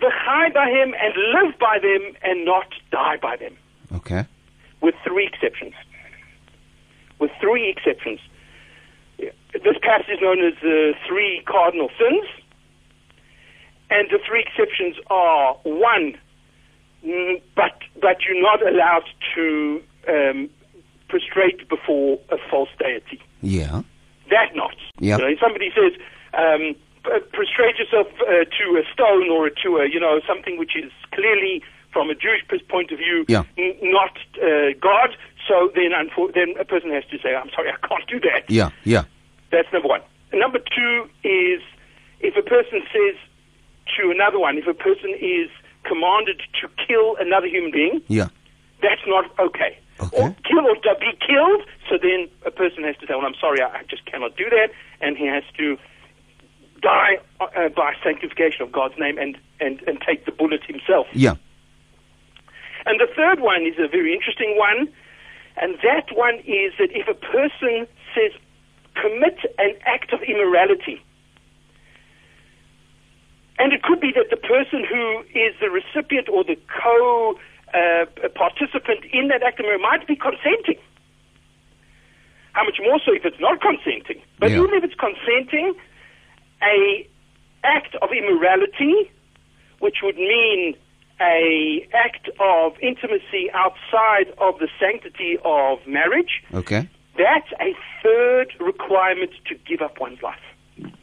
[0.00, 3.54] the high by him and live by them and not die by them.
[3.92, 4.24] Okay.
[4.80, 5.74] with three exceptions.
[7.18, 8.20] With three exceptions.
[9.52, 12.26] This passage is known as the three cardinal sins.
[13.90, 16.16] And the three exceptions are one,
[17.04, 19.02] mm, but, but you're not allowed
[19.34, 20.48] to um,
[21.08, 23.20] prostrate before a false deity.
[23.42, 23.82] Yeah.
[24.30, 24.76] That not.
[25.00, 25.98] Yeah, You know, if somebody says,
[26.34, 26.76] um,
[27.32, 31.60] prostrate yourself uh, to a stone or to a, you know, something which is clearly,
[31.92, 33.42] from a Jewish point of view, Yeah.
[33.58, 35.16] n- not uh, God.
[35.50, 35.90] So then,
[36.34, 38.48] then a person has to say, I'm sorry, I can't do that.
[38.48, 38.70] Yeah.
[38.84, 39.02] Yeah.
[39.50, 40.00] That's number one.
[40.32, 41.60] Number two is
[42.20, 43.16] if a person says
[43.98, 45.50] to another one, if a person is
[45.82, 48.28] commanded to kill another human being, Yeah.
[48.80, 49.76] that's not okay.
[49.98, 50.16] Okay.
[50.22, 51.62] Or kill or to be killed.
[51.88, 54.48] So then a person has to say, "Well, I'm sorry, I I just cannot do
[54.48, 54.70] that,"
[55.02, 55.76] and he has to
[56.80, 61.06] die uh, by sanctification of God's name and, and, and take the bullet himself.
[61.12, 61.34] Yeah.
[62.86, 64.88] And the third one is a very interesting one,
[65.56, 68.32] and that one is that if a person says,
[68.94, 71.02] commit an act of immorality,
[73.58, 77.38] and it could be that the person who is the recipient or the co
[77.74, 80.80] uh, participant in that act of immorality might be consenting.
[82.52, 84.22] How much more so if it's not consenting?
[84.38, 84.58] But Yeah.
[84.58, 85.74] even if it's consenting,
[86.62, 87.06] a
[87.62, 89.10] act of immorality,
[89.78, 90.74] which would mean
[91.20, 96.88] a act of intimacy outside of the sanctity of marriage, Okay.
[97.16, 100.38] that's a third requirement to give up one's life.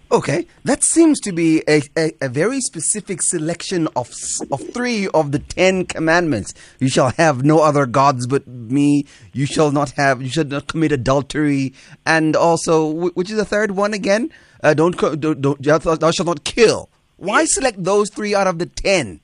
[0.10, 4.10] Okay, that seems to be a, a, a very specific selection of
[4.52, 6.54] of three of the Ten Commandments.
[6.80, 9.06] You shall have no other gods but me.
[9.34, 10.22] You shall not have.
[10.22, 11.74] You should not commit adultery,
[12.06, 14.32] and also, which is the third one again?
[14.64, 16.90] Uh, don't, don't, don't thou shalt not kill.
[17.18, 19.20] Why select those three out of the ten?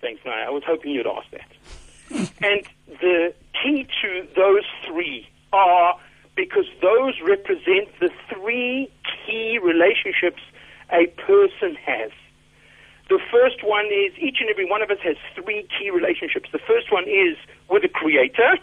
[0.00, 0.46] Thanks, Naya.
[0.46, 2.30] I was hoping you'd ask that.
[2.42, 2.62] and
[3.00, 5.98] the key to those three are
[6.36, 8.90] because those represent the three
[9.26, 10.40] key relationships
[10.92, 12.10] a person has.
[13.08, 16.48] The first one is each and every one of us has three key relationships.
[16.52, 17.36] The first one is
[17.68, 18.58] with the Creator,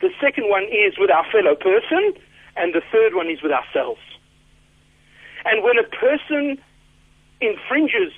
[0.00, 2.14] the second one is with our fellow person,
[2.56, 4.00] and the third one is with ourselves.
[5.44, 6.58] And when a person
[7.40, 8.12] infringes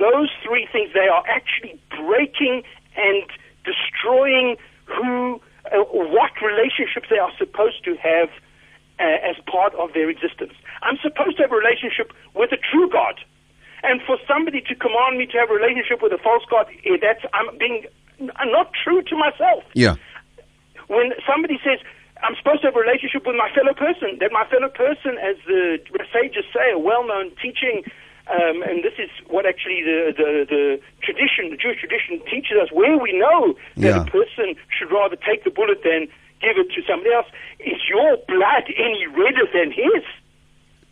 [0.00, 2.62] those three things, they are actually breaking
[2.96, 3.22] and
[3.64, 5.84] destroying who, uh,
[6.16, 8.28] what relationships they are supposed to have
[8.98, 10.52] uh, as part of their existence.
[10.82, 13.20] I'm supposed to have a relationship with a true God.
[13.82, 16.96] And for somebody to command me to have a relationship with a false God, eh,
[17.00, 17.84] that's, I'm being
[18.36, 19.96] I'm not true to myself Yeah.
[20.88, 21.78] when somebody says,
[22.22, 25.36] I'm supposed to have a relationship with my fellow person, that my fellow person, as
[25.46, 25.80] the
[26.12, 27.82] sages say, a well known teaching,
[28.30, 32.68] um, and this is what actually the, the, the tradition, the Jewish tradition teaches us,
[32.72, 34.02] where we know that Yeah.
[34.02, 36.06] a person should rather take the bullet than
[36.40, 37.26] give it to somebody else.
[37.60, 40.04] Is your blood any redder than his?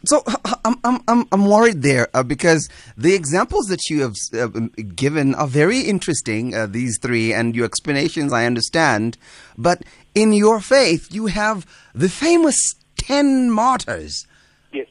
[0.05, 0.23] So
[0.65, 4.47] I'm I'm I'm I'm worried there uh, because the examples that you have uh,
[4.95, 6.55] given are very interesting.
[6.55, 9.19] Uh, these three and your explanations, I understand,
[9.57, 9.83] but
[10.15, 12.57] in your faith, you have the famous
[12.97, 14.27] ten martyrs.
[14.73, 14.87] Yes.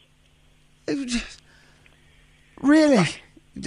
[2.61, 3.05] Really,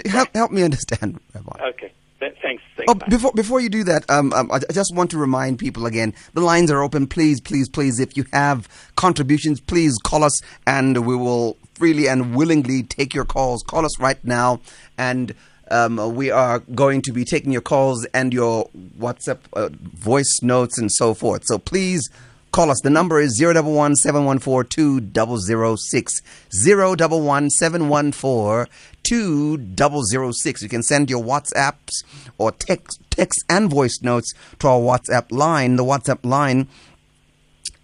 [0.06, 1.64] help help me understand, Rabbi.
[1.70, 1.92] Okay.
[2.20, 2.62] Th- thanks.
[2.76, 2.90] Thanks.
[2.92, 5.86] Oh, before before you do that, um, um, I I just want to remind people
[5.86, 7.06] again: the lines are open.
[7.06, 12.34] Please, please, please, if you have contributions, please call us, and we will freely and
[12.36, 13.62] willingly take your calls.
[13.62, 14.60] Call us right now,
[14.98, 15.34] and
[15.70, 20.78] um, we are going to be taking your calls and your WhatsApp uh, voice notes
[20.78, 21.42] and so forth.
[21.46, 22.08] So please.
[22.52, 22.80] Call us.
[22.80, 26.22] The number is 011 714 2006.
[26.52, 28.66] 011 714
[29.02, 30.62] 2006.
[30.62, 32.04] You can send your WhatsApps
[32.38, 35.76] or text, text and voice notes to our WhatsApp line.
[35.76, 36.66] The WhatsApp line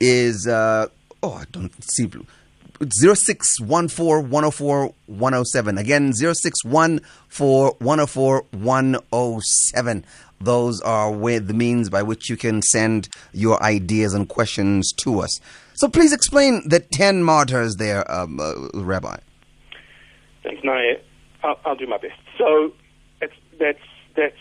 [0.00, 0.88] is, uh,
[1.22, 2.10] oh, I don't see.
[2.82, 5.78] 0614 104 107.
[5.78, 7.00] Again, 0614
[7.78, 10.04] 104 107.
[10.40, 15.20] Those are where the means by which you can send your ideas and questions to
[15.20, 15.40] us.
[15.74, 19.16] So please explain the 10 martyrs there, um, uh, Rabbi.
[20.42, 20.96] Thanks, Naya.
[21.42, 22.14] I'll, I'll do my best.
[22.38, 22.72] So
[23.20, 23.78] that's, that's,
[24.14, 24.36] that's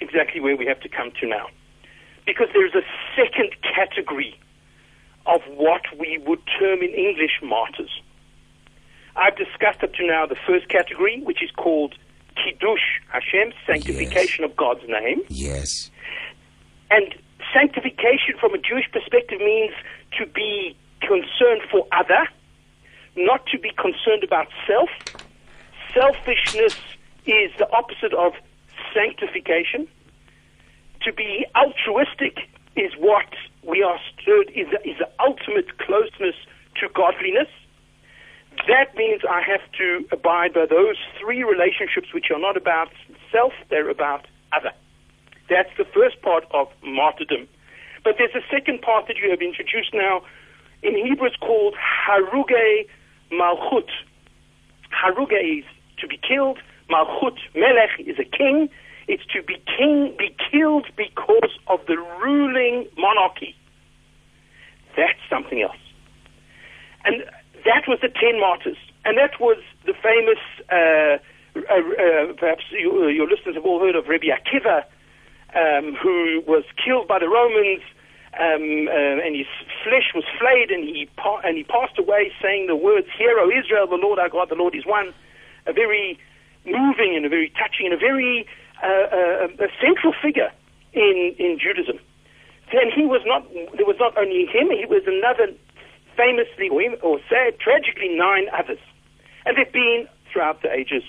[0.00, 1.46] exactly where we have to come to now.
[2.26, 2.82] Because there's a
[3.16, 4.38] second category
[5.26, 8.00] of what we would term in English martyrs.
[9.16, 11.94] I've discussed up to now the first category, which is called
[12.36, 14.50] Kiddush Hashem, sanctification Yes.
[14.50, 15.22] of God's name.
[15.28, 15.90] Yes.
[16.90, 17.14] And
[17.52, 19.72] sanctification from a Jewish perspective means
[20.18, 22.26] to be concerned for other,
[23.16, 24.90] not to be concerned about self.
[25.92, 26.76] Selfishness
[27.26, 28.32] is the opposite of
[28.92, 29.86] sanctification.
[31.02, 33.28] To be altruistic is what
[33.62, 36.34] we are stirred, is, is the ultimate closeness
[36.80, 37.48] to godliness.
[38.68, 42.88] That means I have to abide by those three relationships which are not about
[43.30, 44.72] self, they're about other.
[45.50, 47.46] That's the first part of martyrdom.
[48.02, 50.22] But there's a second part that you have introduced now.
[50.82, 52.86] In Hebrew, it's called Haruge
[53.32, 53.88] Malchut.
[54.92, 55.64] Haruge is
[55.98, 56.58] to be killed.
[56.90, 58.68] Malchut, Melech, is a king.
[59.08, 63.54] It's to be king, be killed because of the ruling monarchy.
[64.96, 65.76] That's something else.
[67.04, 67.24] And
[67.64, 68.76] that was the ten martyrs.
[69.04, 70.40] And that was the famous,
[70.72, 71.18] uh,
[71.56, 74.84] uh, uh, perhaps you, your listeners have all heard of Rabbi Akiva,
[75.54, 77.82] um, who was killed by the Romans,
[78.40, 79.46] um, uh, and his
[79.84, 83.50] flesh was flayed, and he pa- and he passed away, saying the words, "Hear, O
[83.50, 85.14] Israel, the Lord our God, the Lord is one."
[85.66, 86.18] A very
[86.64, 88.46] moving and a very touching and a very
[88.82, 90.50] uh, uh, a central figure
[90.92, 92.00] in in Judaism.
[92.72, 93.46] Then he was not.
[93.76, 95.52] There was not only him; he was another
[96.16, 98.78] famously or, or sad, tragically nine others,
[99.46, 101.02] and there've been throughout the ages,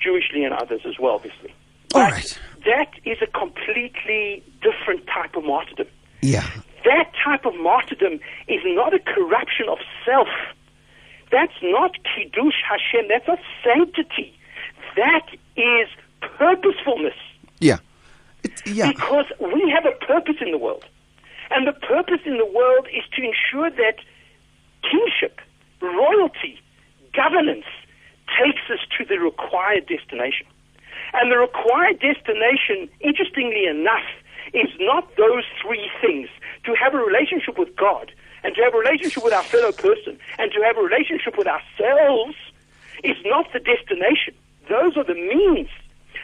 [0.00, 1.52] Jewishly and others as well, obviously.
[1.94, 2.38] All But right.
[2.64, 5.86] That is a completely different type of martyrdom.
[6.22, 6.48] Yeah.
[6.84, 10.28] That type of martyrdom is not a corruption of self.
[11.30, 13.08] That's not kiddush Hashem.
[13.08, 14.32] That's not sanctity.
[14.96, 15.88] That is
[16.20, 17.14] purposefulness
[17.60, 17.78] Yeah.
[18.42, 18.88] It, yeah.
[18.92, 20.84] because we have a purpose in the world.
[21.50, 23.98] And the purpose in the world is to ensure that
[24.82, 25.40] kingship,
[25.80, 26.60] royalty,
[27.12, 27.66] governance
[28.38, 30.46] takes us to the required destination.
[31.12, 34.04] And the required destination, interestingly enough,
[34.52, 36.28] is not those three things.
[36.64, 40.18] To have a relationship with God, and to have a relationship with our fellow person,
[40.38, 42.34] and to have a relationship with ourselves
[43.04, 44.34] is not the destination.
[44.68, 45.68] Those are the means.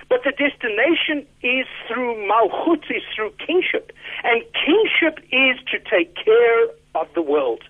[0.09, 3.93] But the destination is through Malchut, is through kingship.
[4.25, 7.63] And kingship is to take care of the world.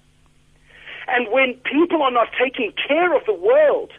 [1.09, 3.93] And when people are not taking care of the world,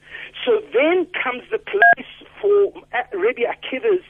[0.45, 2.71] so then comes the place for
[3.13, 4.03] Rabbi Akiva's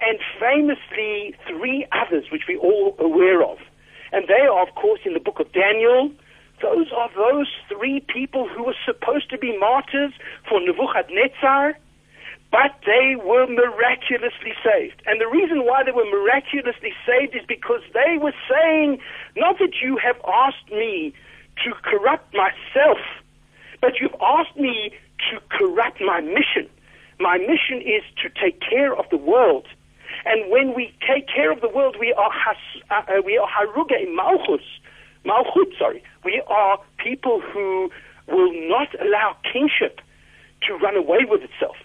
[0.00, 3.58] and famously three others, which we're all aware of.
[4.12, 6.10] And they are, of course, in the book of Daniel.
[6.62, 10.12] Those are those three people who were supposed to be martyrs
[10.48, 11.74] for Nebuchadnezzar,
[12.50, 15.02] but they were miraculously saved.
[15.06, 18.98] And the reason why they were miraculously saved is because they were saying,
[19.36, 21.14] not that you have asked me
[21.64, 22.98] to corrupt myself,
[23.80, 24.92] but you've asked me
[25.30, 26.68] to corrupt my mission.
[27.20, 29.66] My mission is to take care of the world.
[30.24, 32.56] And when we take care of the world, we are has,
[32.90, 33.48] uh, uh, we are
[34.12, 34.64] malchus,
[35.24, 35.78] malchut.
[35.78, 37.90] Sorry, we are people who
[38.26, 40.00] will not allow kingship
[40.66, 41.76] to run away with itself.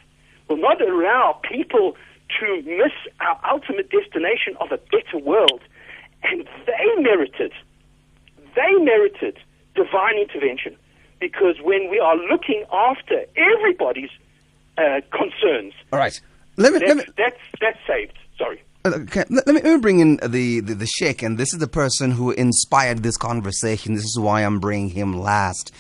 [0.48, 1.96] Will not allow people
[2.40, 5.62] to miss our ultimate destination of a better world.
[6.24, 7.52] And they merited,
[8.56, 9.38] they merited
[9.76, 10.76] divine intervention
[11.20, 14.10] because when we are looking after everybody's
[14.78, 16.20] uh, concerns, All right.
[16.58, 18.18] Let me, let that's, me, that's, that's saved.
[18.38, 18.62] Sorry.
[18.86, 21.60] Okay, let, let me, let me bring in the, the, the Sheikh, and this is
[21.60, 23.94] the person who inspired this conversation.
[23.96, 25.74] This is why I'm bringing him last.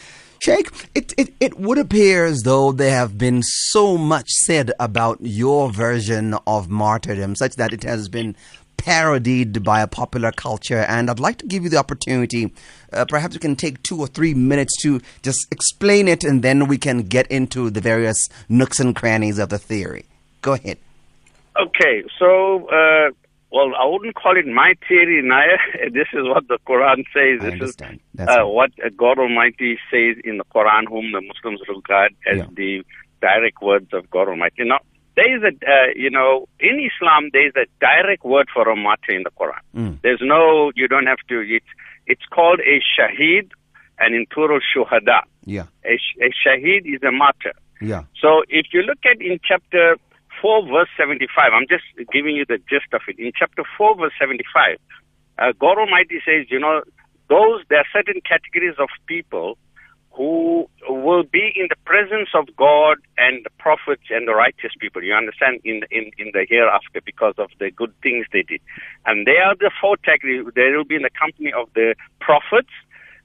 [0.45, 5.17] Sheikh, it, it, it would appear as though there have been so much said about
[5.21, 8.36] your version of martyrdom, such that it has been
[8.77, 10.86] parodied by a popular culture.
[10.88, 12.53] And I'd like to give you the opportunity.
[12.93, 16.67] Uh, perhaps you can take two or three minutes to just explain it, and then
[16.67, 20.05] we can get into the various nooks and crannies of the theory.
[20.43, 20.78] Go ahead.
[21.59, 23.09] Okay, so uh,
[23.56, 25.58] well, I wouldn't call it my theory, Naya.
[25.99, 27.36] This is what the Quran says.
[27.41, 27.99] I This understand.
[28.20, 28.72] is uh, what
[29.03, 32.47] God Almighty says in the Quran, whom the Muslims regard as Yeah.
[32.62, 32.72] the
[33.22, 34.64] direct words of God Almighty.
[34.74, 34.80] Now,
[35.18, 38.76] there is a, uh, you know, in Islam, there is a direct word for a
[38.76, 39.64] martyr in the Quran.
[39.76, 39.93] Mm.
[40.03, 41.38] There's no, you don't have to.
[41.58, 41.72] It's
[42.14, 43.47] it's called a shaheed,
[44.01, 45.20] and in plural shuhada.
[45.45, 45.93] Yeah, A,
[46.28, 47.53] a shaheed is a martyr.
[47.91, 48.03] yeah.
[48.22, 49.95] So if you look at in chapter
[50.46, 53.18] 4, verse 75, I'm just giving you the gist of it.
[53.18, 54.78] In chapter 4, verse 75,
[55.39, 56.84] uh, God Almighty says, you know,
[57.34, 59.58] those there are certain categories of people
[60.14, 65.02] who will be in the presence of God and the prophets and the righteous people.
[65.02, 68.62] You understand in in in the hereafter because of the good things they did,
[69.08, 70.46] and they are the four categories.
[70.54, 72.72] They will be in the company of the prophets,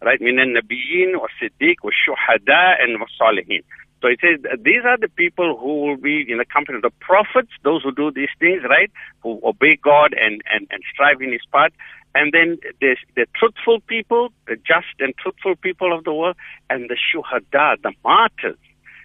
[0.00, 0.20] right?
[0.24, 3.60] Min nabiyin or siddiq or shuhada and salihin.
[4.00, 6.92] So it says these are the people who will be in the company of the
[7.00, 8.90] prophets, those who do these things, right?
[9.22, 11.72] Who obey God and, and, and strive in His path.
[12.14, 16.36] And then there's the truthful people, the just and truthful people of the world,
[16.68, 18.58] and the shuhada, the martyrs.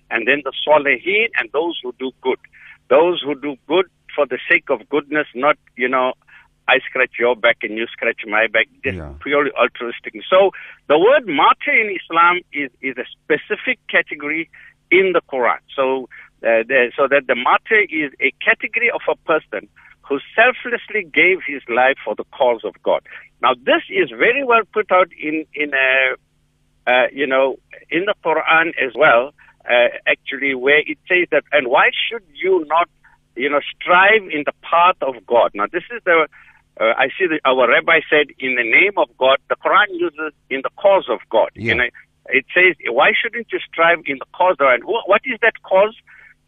[0.09, 2.39] And then the salihin and those who do good.
[2.89, 3.85] Those who do good
[4.15, 6.13] for the sake of goodness, not, you know,
[6.67, 9.13] I scratch your back and you scratch my back, just Yeah.
[9.21, 10.13] purely altruistic.
[10.29, 10.51] So
[10.87, 14.49] the word martyr in Islam is, is a specific category
[14.91, 15.57] in the Quran.
[15.75, 16.09] So,
[16.43, 19.67] uh, the, so that the martyr is a category of a person
[20.07, 23.01] who selflessly gave his life for the cause of God.
[23.41, 26.15] Now, this is very well put out in in a
[26.87, 27.57] uh, you know
[27.89, 29.33] in the Quran as well.
[29.67, 32.87] Uh, actually, where it says that, and why should you not,
[33.35, 35.49] you know, strive in the path of God?
[35.55, 36.27] Now, this is the
[36.79, 40.33] uh, I see that our rabbi said, in the name of God, the Quran uses
[40.49, 41.49] in the cause of God.
[41.55, 41.71] Yeah.
[41.73, 41.89] And I,
[42.29, 45.95] it says, why shouldn't you strive in the cause and wh- what is that cause?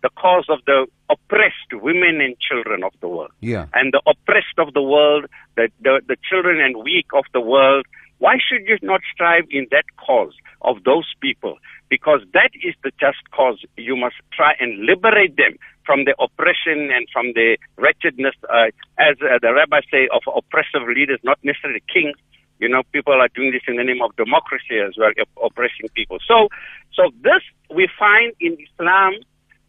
[0.03, 3.31] The cause of the oppressed women and children of the world.
[3.41, 3.65] Yeah.
[3.73, 5.25] And the oppressed of the world,
[5.55, 7.85] the, the, the children and weak of the world.
[8.19, 11.57] Why should you not strive in that cause of those people?
[11.89, 13.63] Because that is the just cause.
[13.77, 18.67] You must try and liberate them from the oppression and from the wretchedness, uh,
[18.99, 22.17] as uh, the rabbis say, of oppressive leaders, not necessarily kings.
[22.59, 25.89] You know, people are doing this in the name of democracy as well, op- oppressing
[25.93, 26.17] people.
[26.27, 26.49] So,
[26.93, 29.13] so this we find in Islam,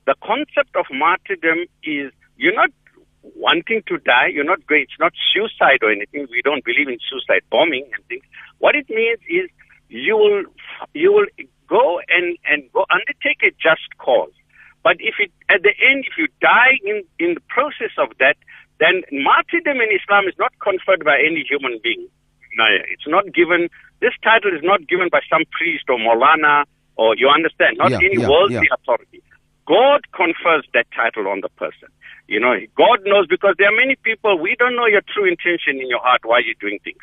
[0.06, 2.70] the concept of martyrdom is you're not
[3.36, 4.28] wanting to die.
[4.32, 4.82] You're not going.
[4.82, 6.26] It's not suicide or anything.
[6.30, 8.24] We don't believe in suicide bombing and things.
[8.58, 9.50] What it means is
[9.88, 10.44] you will
[10.94, 11.28] you will
[11.68, 14.32] go and and go undertake a just cause.
[14.82, 18.36] But if it at the end, if you die in in the process of that,
[18.80, 22.08] then martyrdom in Islam is not conferred by any human being.
[22.58, 23.70] No, it's not given.
[24.00, 26.64] This title is not given by some priest or Maulana
[26.98, 28.74] or you understand, not Yeah, any yeah, worldly yeah.
[28.74, 29.22] authority.
[29.66, 31.88] God confers that title on the person.
[32.26, 35.80] You know, God knows because there are many people, we don't know your true intention
[35.80, 37.00] in your heart why you're doing things.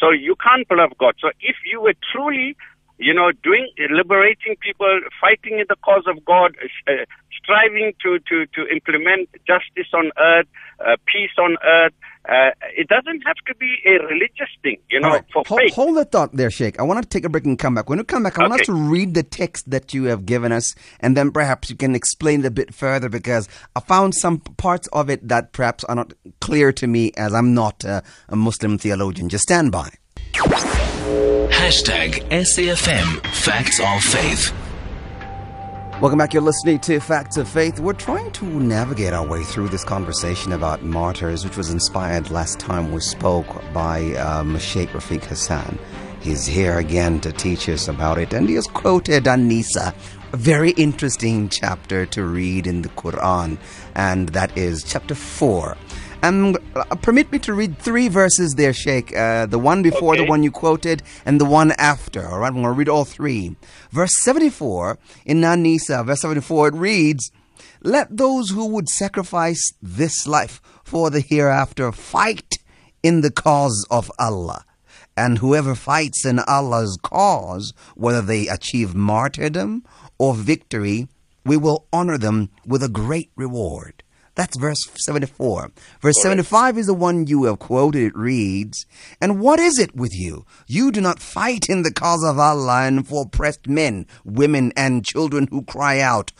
[0.00, 1.14] So you can't bluff God.
[1.20, 2.56] So if you were truly,
[2.98, 6.56] you know, doing, liberating people, fighting in the cause of God,
[6.88, 10.48] uh, striving to, to, to implement justice on earth,
[10.80, 11.94] uh, peace on earth,
[12.28, 15.24] uh, it doesn't have to be a religious thing, you know, All right.
[15.32, 15.74] for Hold, faith.
[15.74, 16.78] hold that thought there, Sheikh.
[16.78, 17.88] I want to take a break and come back.
[17.88, 20.52] When we come back, I want us to read the text that you have given
[20.52, 24.38] us, and then perhaps you can explain it a bit further because I found some
[24.40, 28.36] parts of it that perhaps are not clear to me as I'm not uh, a
[28.36, 29.28] Muslim theologian.
[29.28, 29.90] Just stand by.
[31.50, 34.52] Hashtag SAFM Facts of Faith.
[35.98, 36.34] Welcome back.
[36.34, 37.80] You're listening to Facts of Faith.
[37.80, 42.58] We're trying to navigate our way through this conversation about martyrs, which was inspired last
[42.58, 45.78] time we spoke by um, Sheikh Rafeek Hassen.
[46.20, 49.94] He's here again to teach us about it, and he has quoted An-Nisa,
[50.34, 53.56] a very interesting chapter to read in the Quran,
[53.94, 55.78] and that is chapter 4.
[56.26, 59.16] And uh, permit me to read three verses there, Sheikh.
[59.16, 62.26] Uh, the one before the one you quoted, and the one after.
[62.26, 63.54] All right, I'm going to read all three.
[63.92, 67.30] Verse 74 in An-Nisa, verse 74, it reads,
[67.80, 72.58] Let those who would sacrifice this life for the hereafter fight
[73.04, 74.64] in the cause of Allah.
[75.16, 79.84] And whoever fights in Allah's cause, whether they achieve martyrdom
[80.18, 81.06] or victory,
[81.44, 84.02] we will honor them with a great reward.
[84.36, 85.72] That's verse 74.
[86.02, 88.08] Verse 75 is the one you have quoted.
[88.08, 88.84] It reads,
[89.18, 90.44] And what is it with you?
[90.66, 95.06] You do not fight in the cause of Allah and for oppressed men, women, and
[95.06, 96.32] children who cry out,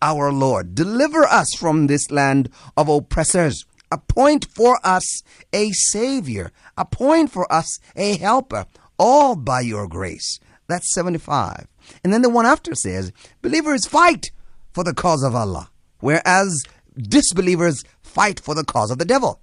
[0.00, 3.66] Our Lord, deliver us from this land of oppressors.
[3.90, 6.52] Appoint for us a Savior.
[6.78, 8.66] Appoint for us a helper,
[8.98, 10.38] all by your grace.
[10.68, 11.66] That's 75.
[12.04, 13.12] And then the one after says,
[13.42, 14.30] Believers fight
[14.72, 16.62] for the cause of Allah, whereas
[16.96, 19.40] disbelievers fight for the cause of the devil.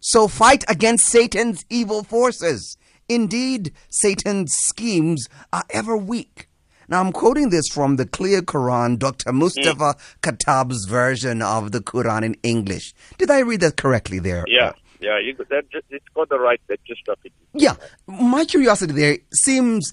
[0.00, 2.76] So fight against Satan's evil forces.
[3.08, 6.48] Indeed, Satan's schemes are ever weak.
[6.88, 9.32] Now, I'm quoting this from the Clear Quran, Dr.
[9.32, 12.94] Mustafa Khattab's version of the Quran in English.
[13.18, 14.44] Did I read that correctly there?
[14.46, 17.32] Yeah, yeah, you, that just, it's got the right, that just of it.
[17.54, 17.74] Yeah,
[18.06, 19.92] my curiosity there seems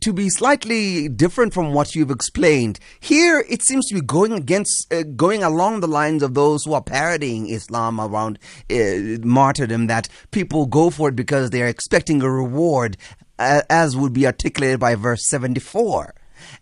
[0.00, 2.78] to be slightly different from what you've explained.
[3.00, 6.74] Here, it seems to be going against, uh, going along the lines of those who
[6.74, 8.38] are parodying Islam around
[8.70, 12.96] uh, martyrdom, that people go for it because they're expecting a reward.
[13.38, 16.14] uh, as would be articulated by verse 74.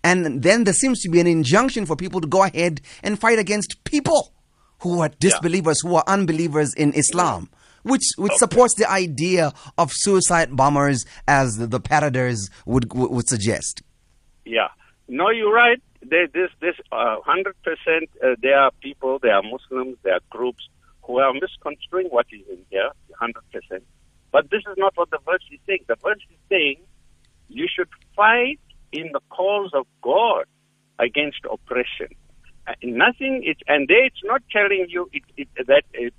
[0.02, 3.38] And then there seems to be an injunction for people to go ahead and fight
[3.38, 4.32] against people
[4.80, 7.48] who are disbelievers, who are unbelievers in Islam,
[7.86, 13.82] which which supports the idea of suicide bombers as the, the paraders would would suggest.
[14.44, 14.68] Yeah.
[15.08, 15.80] No, you're right.
[16.02, 18.10] There, this, this, uh, hundred percent.
[18.22, 20.68] Uh, there are people, there are Muslims, there are groups
[21.02, 23.84] who are misconstruing what is in here, hundred percent.
[24.32, 25.84] But this is not what the verse is saying.
[25.86, 26.78] The verse is saying
[27.48, 28.60] you should fight
[28.92, 30.44] in the cause of God
[30.98, 32.08] against oppression.
[32.68, 33.42] Uh, nothing.
[33.44, 36.10] It, and there it's not telling you it, it, that uh,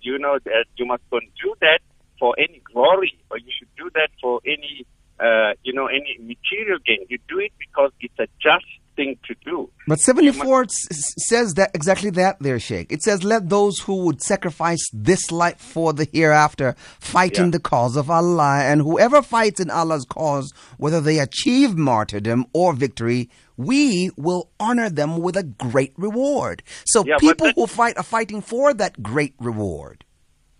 [0.00, 1.80] you know that you must not do that
[2.18, 4.86] for any glory, or you should do that for any
[5.20, 7.04] uh, you know any material gain.
[7.08, 8.64] You do it because it's a just
[8.98, 9.70] thing to do.
[9.86, 12.90] But 74 s- s- says that exactly that there, Sheikh.
[12.92, 17.60] It says, let those who would sacrifice this life for the hereafter fight in the
[17.60, 18.58] cause of Allah.
[18.64, 24.88] And whoever fights in Allah's cause, whether they achieve martyrdom or victory, we will honor
[24.88, 26.62] them with a great reward.
[26.86, 30.04] So Yeah, people that- who fight are fighting for that great reward.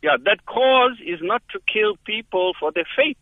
[0.03, 3.17] Yeah, that cause is not to kill people for their faith.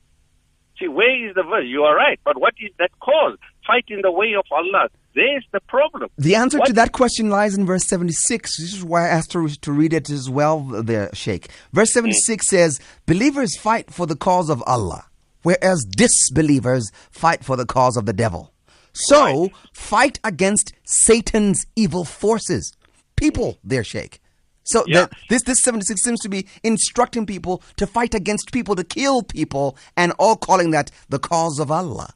[0.78, 1.66] See, where is the verse?
[1.66, 3.38] You are right, but what is that cause?
[3.66, 4.88] Fight in the way of Allah.
[5.14, 6.10] There's the problem.
[6.18, 8.58] The answer What- to that question lies in verse 76.
[8.58, 11.48] This is why I asked to, to read it as well there, Sheikh.
[11.72, 12.00] Verse hmm.
[12.00, 15.06] 76 says, Believers fight for the cause of Allah,
[15.42, 18.52] whereas disbelievers fight for the cause of the devil.
[18.96, 22.72] So, fight against Satan's evil forces.
[23.16, 24.20] People there, Sheikh.
[24.64, 25.00] So Yeah.
[25.02, 29.22] that this this 76 seems to be instructing people to fight against people, to kill
[29.22, 32.14] people, and all calling that the cause of Allah.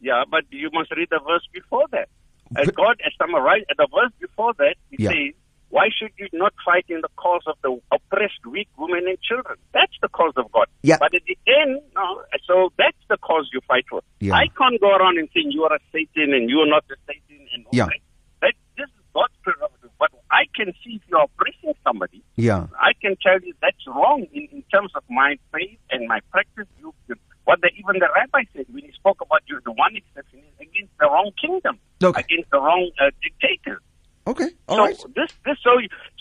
[0.00, 2.08] Yeah, but you must read the verse before that.
[2.56, 5.10] As But- God has summarized the verse before that, He Yeah.
[5.10, 5.34] says,
[5.68, 9.58] Why should you not fight in the cause of the oppressed, weak women and children?
[9.72, 10.68] That's the cause of God.
[10.82, 10.96] Yeah.
[11.00, 12.95] But at the end, no, so that's the
[13.26, 14.00] cause you fight for.
[14.20, 14.34] Yeah.
[14.34, 16.96] I can't go around and saying you are a Satan and you are not a
[17.08, 17.86] Satan and all Yeah.
[17.86, 18.00] that.
[18.42, 18.54] that.
[18.78, 19.90] This is God's prerogative.
[19.98, 22.66] But I can see if you're oppressing somebody, Yeah.
[22.78, 26.68] I can tell you that's wrong in, in terms of my faith and my practice.
[26.78, 29.94] You, you- what the, even the rabbi said when he spoke about you, the one
[29.94, 32.20] exception is against the wrong kingdom, Okay.
[32.26, 33.80] against the wrong uh, dictators.
[34.26, 34.48] Okay.
[34.68, 34.96] All so right.
[35.14, 35.70] this, this, so,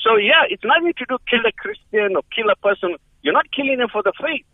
[0.05, 2.95] so yeah, it's nothing to do kill a Christian or kill a person.
[3.23, 4.45] You're not killing them for the faith.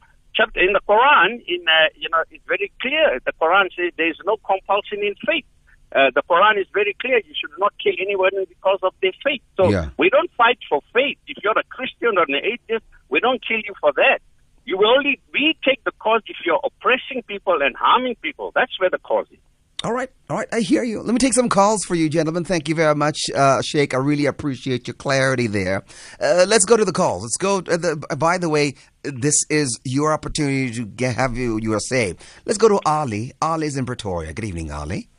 [0.55, 3.19] In the Quran, in uh, you know, it's very clear.
[3.25, 5.45] The Quran says there is no compulsion in faith.
[5.93, 7.17] Uh, the Quran is very clear.
[7.17, 9.41] You should not kill anyone because of their faith.
[9.57, 9.89] So Yeah.
[9.97, 11.17] we don't fight for faith.
[11.27, 14.19] If you're a Christian or an atheist, we don't kill you for that.
[14.63, 18.51] You will only we take the cause if you're oppressing people and harming people.
[18.55, 19.39] That's where the cause is.
[19.83, 21.01] All right, all right, I hear you.
[21.01, 22.43] Let me take some calls for you, gentlemen.
[22.43, 23.95] Thank you very much, uh, Sheikh.
[23.95, 25.83] I really appreciate your clarity there.
[26.19, 27.23] Uh, let's go to the calls.
[27.23, 27.57] Let's go.
[27.57, 32.15] Uh, the, by the way, this is your opportunity to get, have you your say.
[32.45, 33.31] Let's go to Ali.
[33.41, 34.33] Ali's in Pretoria.
[34.33, 35.09] Good evening, Ali.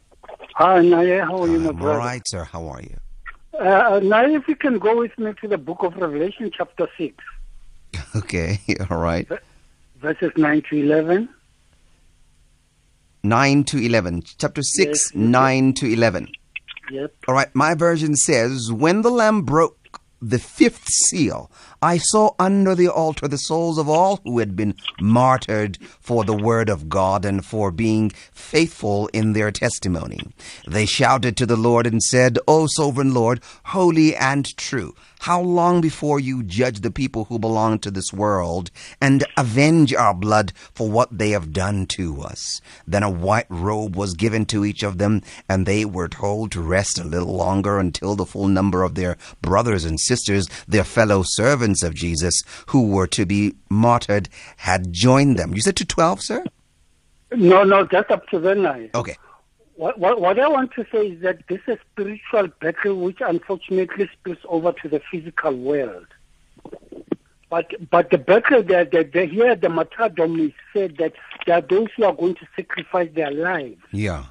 [0.55, 1.25] Hi, Naya.
[1.25, 1.99] How are you, my brother?
[1.99, 2.45] right, sir.
[2.45, 2.97] How are you?
[3.59, 7.17] Uh, Naya, if you can go with me to the book of Revelation, chapter 6,
[8.17, 8.61] Okay,
[8.91, 9.29] all right.
[9.97, 11.29] verses 9 to 11.
[13.23, 14.23] 9 to 11.
[14.39, 15.15] Chapter 6, Yes.
[15.15, 16.29] 9 to 11.
[16.91, 17.15] Yep.
[17.29, 21.51] All right, my version says, When the Lamb broke the fifth seal,
[21.85, 26.33] I saw under the altar the souls of all who had been martyred for the
[26.33, 30.21] word of God and for being faithful in their testimony.
[30.65, 35.81] They shouted to the Lord and said, O sovereign Lord, holy and true, how long
[35.81, 38.71] before you judge the people who belong to this world
[39.01, 42.61] and avenge our blood for what they have done to us?
[42.87, 46.61] Then a white robe was given to each of them, and they were told to
[46.61, 51.23] rest a little longer until the full number of their brothers and sisters, their fellow
[51.25, 55.55] servants of Jesus, who were to be martyred, had joined them.
[55.55, 56.45] You said to 12, sir?
[57.35, 58.89] No, no, just up to them, Naya.
[58.95, 59.17] Okay.
[59.77, 63.19] What, what, what I want to say is that this is a spiritual battle which
[63.21, 66.07] unfortunately spills over to the physical world.
[67.49, 71.13] But but the battle that the, the, here the martyrdom is said that
[71.47, 73.83] there are those who are going to sacrifice their lives.
[73.93, 74.25] Yeah.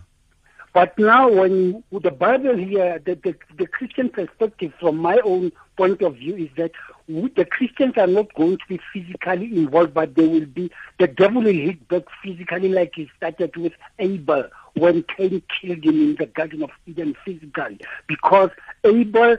[0.74, 6.01] But now, when the Bible here, the, the, the Christian perspective from my own point
[6.01, 6.72] of view is that
[7.07, 11.41] the Christians are not going to be physically involved, but they will be, the devil
[11.41, 14.45] will hit back physically like he started with Abel
[14.76, 17.80] when Cain killed him in the Garden of Eden physically.
[18.07, 18.51] Because
[18.86, 19.36] Abel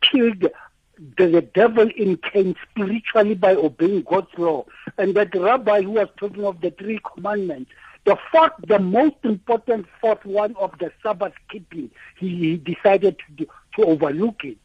[0.00, 0.48] killed
[1.16, 4.64] the, the devil in Cain spiritually by obeying God's law.
[4.98, 7.70] And that rabbi who was talking of the three commandments,
[8.04, 13.32] the fourth, the most important fourth one of the Sabbath keeping, he, he decided to,
[13.44, 14.58] do- to overlook it.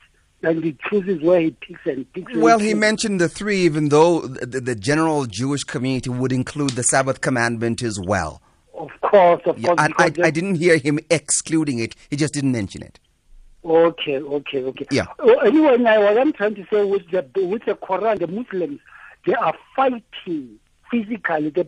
[0.43, 2.35] And he chooses where he picks and picks.
[2.35, 6.83] Well, he mentioned the three, even though the, the general Jewish community would include the
[6.83, 8.41] Sabbath commandment as well.
[8.75, 9.79] Of course, of Yeah, course.
[9.81, 11.95] and I, I didn't hear him excluding it.
[12.11, 12.99] He just didn't mention it.
[13.65, 14.85] Okay, okay, okay.
[14.91, 15.07] Yeah.
[15.19, 18.79] Well, anyway, now what I'm trying to say with the with the Quran, the Muslims,
[19.25, 20.59] they are fighting
[20.91, 21.49] physically.
[21.49, 21.67] The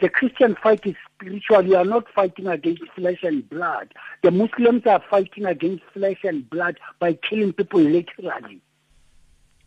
[0.00, 1.66] the Christian fight is spiritual.
[1.66, 3.92] You are not fighting against flesh and blood.
[4.22, 8.60] The Muslims are fighting against flesh and blood by killing people literally.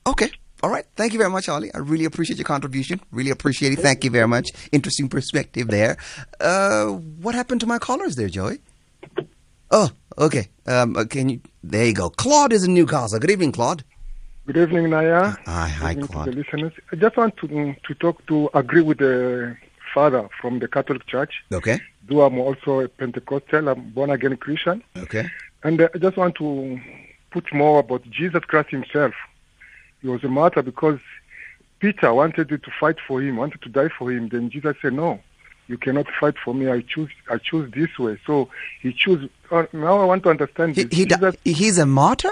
[0.05, 0.29] Okay.
[0.61, 0.85] All right.
[0.95, 1.73] Thank you very much, Ali.
[1.73, 3.01] I really appreciate your contribution.
[3.11, 3.79] Really appreciate it.
[3.79, 4.53] Thank you very much.
[4.71, 5.97] Interesting perspective there.
[6.39, 8.59] Uh, what happened to my callers there, Joey?
[9.71, 10.47] Oh, okay.
[10.65, 11.41] Um, uh, can you?
[11.63, 12.09] There you go.
[12.09, 13.19] Claude is in Newcastle.
[13.19, 13.83] Good evening, Claude.
[14.45, 15.35] Good evening, Naya.
[15.45, 16.73] Hi, hi, Good evening to the listeners.
[16.91, 19.55] I just want to to talk to agree with the
[19.93, 21.33] father from the Catholic Church.
[21.51, 21.79] Okay.
[22.09, 25.29] Though I'm also a Pentecostal, I'm born again Christian, Okay.
[25.63, 26.79] and uh, I just want to
[27.31, 29.13] put more about Jesus Christ Himself.
[30.01, 30.99] He was a martyr because
[31.79, 34.27] Peter wanted to fight for him, wanted to die for him.
[34.27, 35.21] Then Jesus said, "No,
[35.69, 36.67] you cannot fight for me.
[36.69, 37.09] I choose.
[37.29, 38.49] I choose this way." So
[38.81, 39.29] he chose.
[39.49, 42.31] Uh, now I want to understand He, he, Jesus, he's a martyr?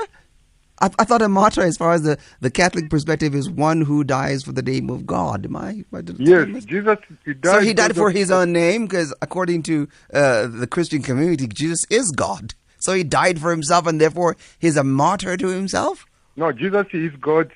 [0.82, 4.04] I, I thought a martyr, as far as the, the Catholic perspective, is one who
[4.04, 5.46] dies for the name of God.
[5.46, 5.70] Am I?
[5.70, 6.98] am I yes, I Jesus.
[7.24, 11.02] He died So he died for his own name because, according to uh, the Christian
[11.02, 12.56] community, Jesus is God.
[12.80, 16.08] So he died for himself, and therefore he's a martyr to himself.
[16.36, 17.52] No, Jesus is God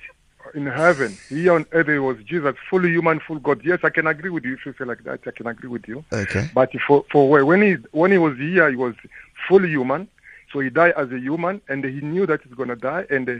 [0.54, 1.16] in heaven.
[1.28, 3.60] Here on earth, he was Jesus, fully human, full God.
[3.64, 5.20] Yes, I can agree with you if you say like that.
[5.26, 6.04] I can agree with you.
[6.12, 6.48] Okay.
[6.54, 8.94] But for for when he when he was here, he was
[9.48, 10.08] fully human.
[10.52, 13.34] So he died as a human, and he knew that he's gonna die, and uh,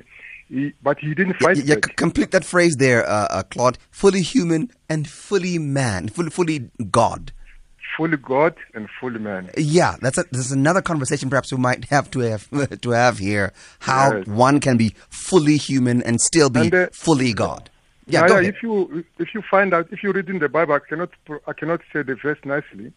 [0.48, 1.96] he but he didn't fight Yeah, back.
[1.96, 3.78] complete that phrase there, uh, uh, Claude.
[3.90, 7.32] Fully human and fully man, fully, fully God.
[7.96, 9.48] fully God and fully man.
[9.56, 12.50] Yeah, that's a, that's another conversation perhaps we might have to have
[12.82, 13.52] to have here.
[13.80, 14.26] How Yes.
[14.26, 17.70] one can be fully human and still be And, uh, fully God.
[18.08, 18.44] Yeah, yeah, ahead.
[18.54, 21.10] if you if you find out if you read in the Bible, I cannot
[21.46, 22.92] I cannot say the verse nicely.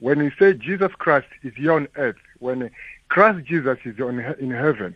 [0.00, 2.70] When you say Jesus Christ is here on earth, when
[3.08, 4.94] Christ Jesus is on in heaven,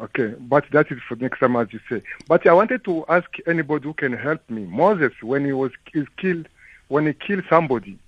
[0.00, 0.34] okay.
[0.38, 2.02] But that is for next time, as you say.
[2.26, 4.64] But I wanted to ask anybody who can help me.
[4.64, 6.48] Moses, when he was is killed,
[6.88, 7.98] when he killed somebody,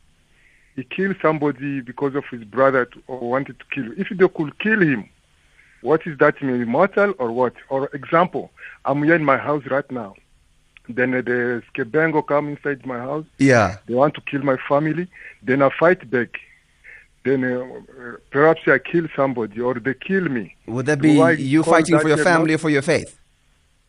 [0.76, 3.92] he killed somebody because of his brother to, or wanted to kill.
[3.96, 5.08] If they could kill him,
[5.82, 6.62] what is that mean?
[6.62, 7.54] Immortal or what?
[7.68, 8.50] Or example,
[8.84, 10.14] I'm here in my house right now.
[10.88, 13.26] Then uh, the Skebengo come inside my house.
[13.38, 13.78] yeah.
[13.86, 15.08] They want to kill my family.
[15.42, 16.38] Then I fight back.
[17.24, 20.54] Then uh, perhaps I kill somebody or they kill me.
[20.66, 23.18] Would that be you fighting for your family or for your faith?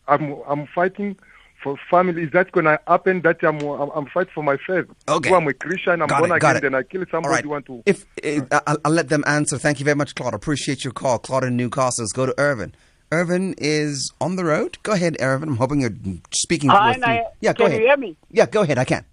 [0.07, 1.17] I'm I'm fighting
[1.61, 2.23] for family.
[2.23, 3.21] Is that gonna happen?
[3.23, 4.85] That I'm I'm, I'm fighting for my faith.
[5.09, 5.29] Okay.
[5.29, 6.01] If I'm a Christian.
[6.01, 6.55] I'm Got born it, again.
[6.57, 6.61] it.
[6.61, 7.25] Then I kill somebody.
[7.27, 7.45] All right.
[7.45, 7.83] Want to?
[7.85, 8.05] If
[8.51, 9.57] uh, I'll, I'll let them answer.
[9.57, 10.33] Thank you very much, Claude.
[10.33, 12.03] Appreciate your call, Claude in Newcastle.
[12.03, 12.73] Let's go to Irvin.
[13.11, 14.77] Irvin is on the road.
[14.83, 15.49] Go ahead, Irvin.
[15.49, 15.93] I'm hoping you're
[16.33, 16.69] speaking.
[16.69, 17.23] Hi, with me.
[17.41, 17.81] Yeah, go Can ahead.
[17.81, 18.17] you hear me?
[18.31, 18.77] Yeah, go ahead.
[18.77, 19.05] I can.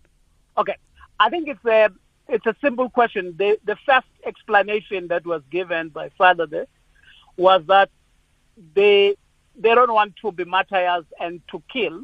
[0.57, 0.77] Okay.
[1.21, 1.91] I think it's a
[2.29, 3.35] it's a simple question.
[3.37, 6.67] The the first explanation that was given by Father there
[7.37, 7.91] was that
[8.75, 9.17] they
[9.57, 12.03] they don't want to be martyrs and to kill.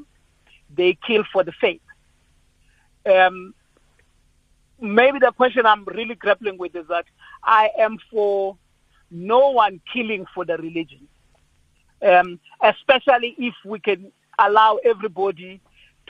[0.74, 1.80] They kill for the faith.
[3.06, 3.54] Um,
[4.80, 7.06] maybe the question I'm really grappling with is that
[7.42, 8.56] I am for
[9.10, 11.08] no one killing for the religion,
[12.02, 15.60] um, especially if we can allow everybody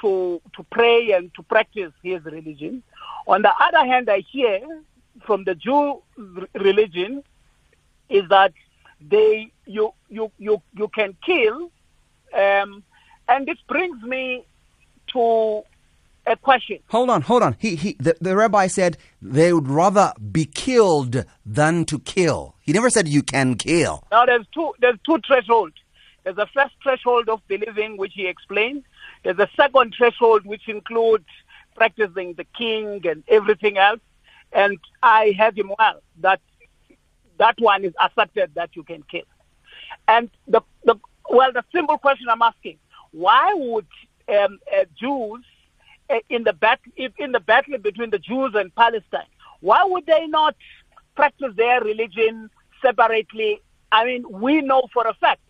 [0.01, 2.83] to to pray and to practice his religion.
[3.27, 4.61] On the other hand, I hear
[5.25, 6.03] from the Jew
[6.55, 7.23] religion
[8.09, 8.53] is that
[9.01, 11.71] they you you you you can kill,
[12.33, 12.83] um,
[13.29, 14.45] and this brings me
[15.13, 15.63] to
[16.29, 16.79] a question.
[16.89, 17.57] Hold on, hold on.
[17.59, 22.55] He, he, the, the rabbi said they would rather be killed than to kill.
[22.61, 24.05] He never said you can kill.
[24.11, 25.77] Now there's two there's two thresholds.
[26.25, 28.85] There's a first threshold of believing, which he explained.
[29.25, 31.27] There's a second threshold, which includes
[31.75, 34.01] practicing the king and everything else.
[34.53, 36.41] And I have him well that
[37.39, 39.23] that one is accepted that you can kill.
[40.07, 40.97] And the, the
[41.31, 42.79] well, the simple question I'm asking:
[43.13, 43.87] Why would
[44.29, 45.45] um, uh, Jews
[46.29, 49.27] in the battle in the battle between the Jews and Palestine?
[49.61, 50.57] Why would they not
[51.15, 52.51] practice their religion
[52.83, 53.61] separately?
[53.91, 55.41] I mean, we know for a fact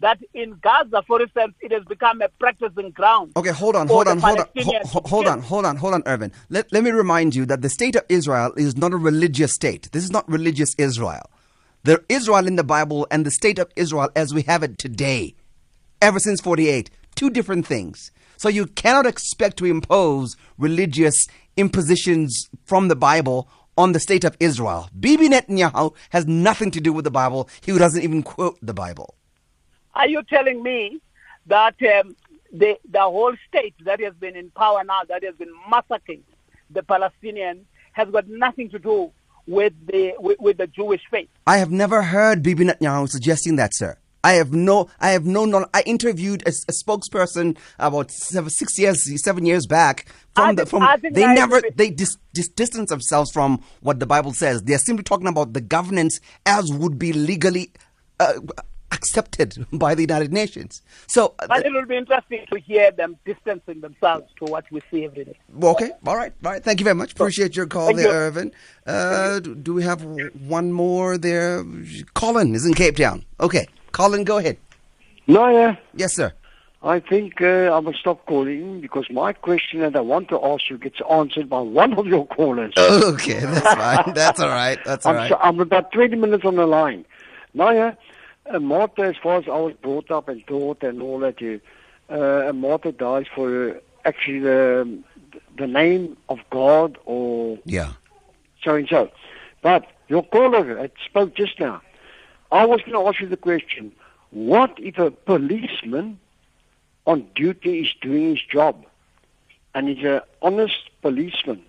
[0.00, 3.32] that in Gaza, for instance, it has become a practicing ground.
[3.36, 5.32] Okay, hold on, hold on, hold on, hold, to hold kill.
[5.32, 6.32] on, hold on, hold on, Irvin.
[6.50, 9.90] Let, let me remind you that the state of Israel is not a religious state.
[9.92, 11.30] This is not religious Israel.
[11.84, 15.34] The Israel in the Bible and the state of Israel as we have it today,
[16.00, 18.12] ever since 48, two different things.
[18.38, 21.26] So you cannot expect to impose religious
[21.56, 24.88] impositions from the Bible on the state of Israel.
[24.98, 27.48] Bibi Netanyahu has nothing to do with the Bible.
[27.60, 29.14] He doesn't even quote the Bible.
[29.94, 31.00] Are you telling me
[31.46, 32.14] that um,
[32.52, 36.22] the the whole state that has been in power now, that has been massacring
[36.70, 37.62] the Palestinians,
[37.92, 39.10] has got nothing to do
[39.48, 41.28] with the with, with the Jewish faith.
[41.44, 43.98] I have never heard Bibi Netanyahu suggesting that, sir.
[44.24, 45.68] I have no, I have no knowledge.
[45.74, 50.06] I interviewed a, a spokesperson about seven, six years, seven years back.
[50.34, 54.62] From the, from they never, they dis, dis, distance themselves from what the Bible says.
[54.62, 57.72] They are simply talking about the governance as would be legally
[58.20, 58.34] uh,
[58.90, 60.82] accepted by the United Nations.
[61.06, 64.80] So, uh, But it will be interesting to hear them distancing themselves to what we
[64.90, 65.38] see every day.
[65.62, 66.62] okay, all right, all right.
[66.62, 67.12] Thank you very much.
[67.12, 68.12] Appreciate your call Thank there, you.
[68.12, 68.52] Irvin.
[68.86, 71.64] Uh, do we have one more there?
[72.14, 73.24] Colin is in Cape Town.
[73.40, 74.58] Okay, Colin, go ahead.
[75.26, 75.76] No, yeah.
[75.94, 76.32] Yes, sir.
[76.82, 80.70] I think uh, I will stop calling because my question that I want to ask
[80.70, 82.72] you gets answered by one of your callers.
[82.78, 84.14] Okay, that's fine.
[84.14, 84.78] That's all right.
[84.84, 85.28] That's all I'm, right.
[85.28, 87.04] so, I'm about 20 minutes on the line.
[87.54, 87.94] Yeah,
[88.46, 91.60] a martyr, as far as I was brought up and taught and all that, you,
[92.10, 93.74] uh, a martyr dies for uh,
[94.04, 94.98] actually the,
[95.58, 97.92] the name of God or Yeah.
[98.62, 99.10] so and so.
[99.62, 101.82] But your caller had spoke just now.
[102.50, 103.92] I was going to ask you the question:
[104.30, 106.18] What if a policeman
[107.06, 108.84] on duty is doing his job,
[109.74, 111.62] and he's an honest policeman,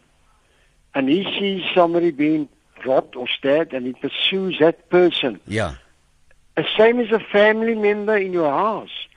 [0.95, 2.49] and he sees somebody being
[2.85, 5.39] robbed or stabbed, and he pursues that person?
[5.47, 5.75] Yeah.
[6.55, 9.07] The same as a family member in your house,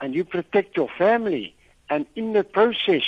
[0.00, 1.54] and you protect your family,
[1.88, 3.02] and in the process,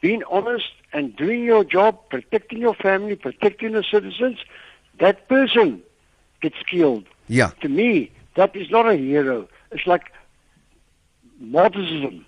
[0.00, 4.38] being honest and doing your job, protecting your family, protecting the citizens,
[4.98, 5.82] that person
[6.42, 7.06] gets killed.
[7.28, 7.50] Yeah.
[7.62, 9.48] To me, that is not a hero.
[9.70, 10.12] It's like
[11.40, 12.26] martyrdom.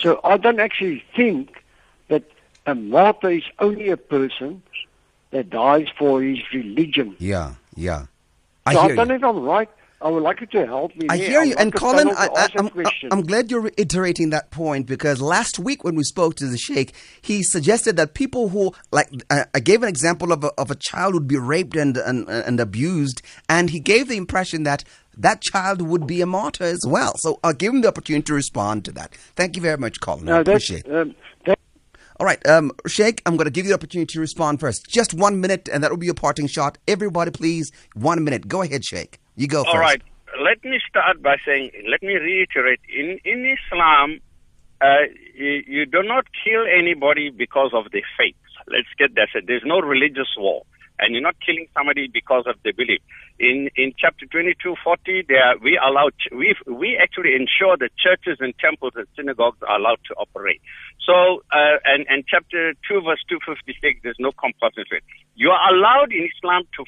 [0.00, 1.64] So I don't actually think
[2.08, 2.24] that
[2.66, 4.62] um, a martyr is only a person
[5.30, 7.16] that dies for his religion.
[7.18, 7.54] Yeah.
[7.74, 8.06] Yeah.
[8.66, 9.04] I so I don't you.
[9.06, 9.70] know if I'm right.
[10.00, 11.08] I would like you to help me.
[11.10, 11.56] I hear you.
[11.56, 12.70] like And Colin, I, I, I'm.
[13.10, 16.94] I'm glad you're reiterating that point because last week when we spoke to the Sheikh,
[17.20, 20.76] he suggested that people who, like, I, I gave an example of a, of a
[20.76, 24.84] child who'd be raped and, and, and abused, and he gave the impression that
[25.16, 27.16] that child would be a martyr as well.
[27.16, 29.14] So I'll give him the opportunity to respond to that.
[29.34, 30.26] Thank you very much, Colin.
[30.26, 30.94] No, that's, appreciate it.
[30.94, 31.16] um,
[32.20, 34.88] All right, um, Sheikh, I'm going to give you the opportunity to respond first.
[34.88, 36.78] Just one minute, and that will be your parting shot.
[36.86, 38.46] Everybody, please, one minute.
[38.46, 39.18] Go ahead, Sheikh.
[39.38, 39.74] You go first.
[39.74, 40.02] All right.
[40.42, 42.80] Let me start by saying, let me reiterate.
[42.90, 44.18] In in Islam,
[44.82, 48.34] uh, you, you do not kill anybody because of their faith.
[48.66, 49.44] Let's get that said.
[49.46, 50.64] There's no religious war,
[50.98, 53.00] and you're not killing somebody because of their belief.
[53.38, 58.94] In in chapter 2240, there we allow we we actually ensure that churches and temples
[58.96, 60.60] and synagogues are allowed to operate.
[61.06, 64.98] So, uh, and and chapter two verse 256, there's no compulsory.
[65.36, 66.82] You are allowed in Islam to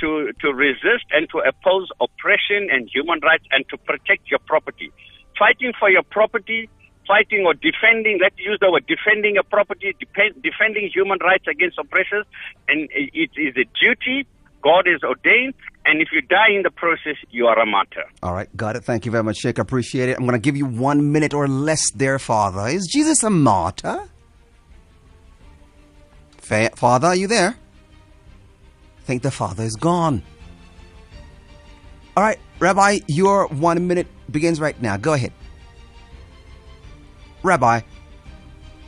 [0.00, 4.92] to, to resist and to oppose oppression and human rights and to protect your property.
[5.38, 6.68] Fighting for your property,
[7.06, 11.78] fighting or defending, let's use the word defending your property, depend, defending human rights against
[11.78, 12.24] oppressors,
[12.68, 14.26] and it is a duty
[14.66, 18.02] God has ordained, and if you die in the process, you are a martyr.
[18.22, 18.82] All right, got it.
[18.82, 19.58] Thank you very much, Sheikh.
[19.58, 20.16] Appreciate it.
[20.16, 22.66] I'm going to give you one minute or less there, Father.
[22.66, 24.08] Is Jesus a martyr?
[26.38, 27.56] Fa- Father, are you there?
[29.06, 30.20] Think the Father is gone.
[32.16, 34.96] All right, Rabbi, your one minute begins right now.
[34.96, 35.32] Go ahead.
[37.44, 37.82] Rabbi.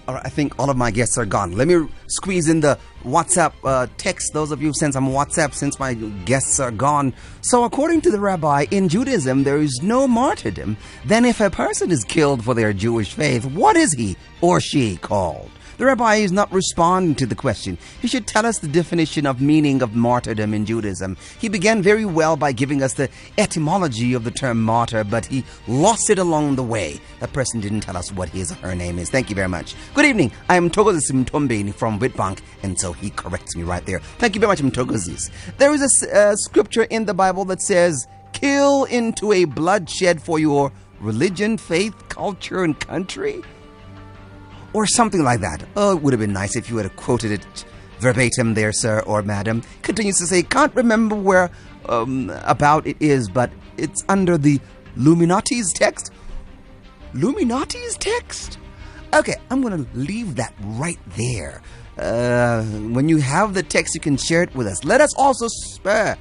[0.09, 1.53] All right, I think all of my guests are gone.
[1.53, 4.33] Let me squeeze in the WhatsApp uh, text.
[4.33, 5.95] Those of you sent some WhatsApp since my
[6.25, 7.13] guests are gone.
[7.43, 10.79] So, according to the rabbi, in Judaism, there is no martyrdom.
[11.05, 14.97] Then, if a person is killed for their Jewish faith, what is he or she
[14.97, 15.51] called?
[15.79, 17.79] The rabbi is not responding to the question.
[18.03, 21.17] He should tell us the definition of meaning of martyrdom in Judaism.
[21.39, 23.09] He began very well by giving us the
[23.39, 26.99] etymology of the term martyr, but he lost it along the way.
[27.21, 29.09] That person didn't tell us what his or her name is.
[29.09, 29.77] Thank you very much.
[29.95, 30.33] Good evening.
[30.49, 34.01] I am Togozis Mtombeni from Witbank, and so he corrects me right there.
[34.19, 35.31] Thank you very much, Mtogozis.
[35.59, 40.41] There is a uh, scripture in the Bible that says, kill into a bloodshed for
[40.41, 43.45] your religion, faith, culture, and country
[44.79, 45.65] or something like that.
[45.75, 47.65] Oh, it would have been nice if you had quoted it
[47.99, 49.63] verbatim there, sir or madam.
[49.83, 51.51] Continues to say, can't remember where
[51.89, 54.61] um, about it is, but it's under the
[54.97, 56.13] Luminati's text.
[57.13, 58.59] Luminati's text?
[59.13, 61.61] Okay, I'm going to leave that right there.
[61.99, 64.85] Uh, when you have the text, you can share it with us.
[64.85, 66.17] Let us also spare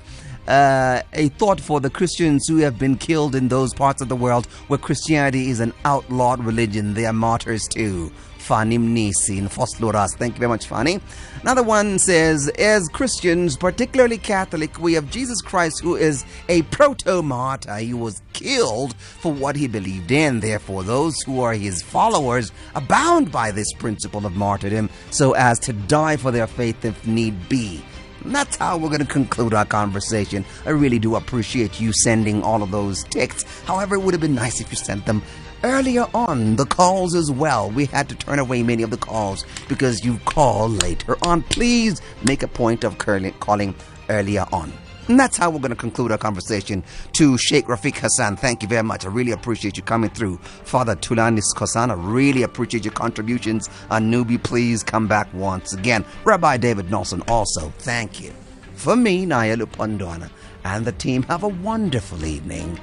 [0.47, 4.15] uh, a thought for the Christians who have been killed in those parts of the
[4.15, 6.95] world where Christianity is an outlawed religion.
[6.95, 8.11] They are martyrs too.
[8.47, 9.49] Fani Mnisi in.
[9.49, 11.01] Thank you very much, Fani.
[11.41, 17.75] Another one says, as Christians, particularly Catholic, we have Jesus Christ who is a proto-martyr.
[17.75, 20.39] He was killed for what he believed in.
[20.39, 25.59] Therefore, those who are his followers are bound by this principle of martyrdom so as
[25.59, 27.83] to die for their faith if need be.
[28.23, 30.45] And that's how we're going to conclude our conversation.
[30.65, 33.61] I really do appreciate you sending all of those texts.
[33.65, 35.21] However, it would have been nice if you sent them
[35.63, 37.69] earlier on the calls as well.
[37.69, 41.43] We had to turn away many of the calls because you call later on.
[41.43, 43.75] Please make a point of calling
[44.09, 44.71] earlier on.
[45.07, 46.83] And that's how we're going to conclude our conversation.
[47.13, 49.05] To Sheikh Rafeek Hassen, thank you very much.
[49.05, 50.37] I really appreciate you coming through.
[50.37, 53.69] Father Thulani Skhosana, I really appreciate your contributions.
[53.89, 56.03] A newbie, please come back once again.
[56.25, 58.33] Rabbi David Nossel, also, thank you.
[58.73, 60.29] For me, Naya Lupondwana,
[60.65, 62.77] and the team, have a wonderful evening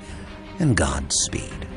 [0.59, 1.74] and Godspeed.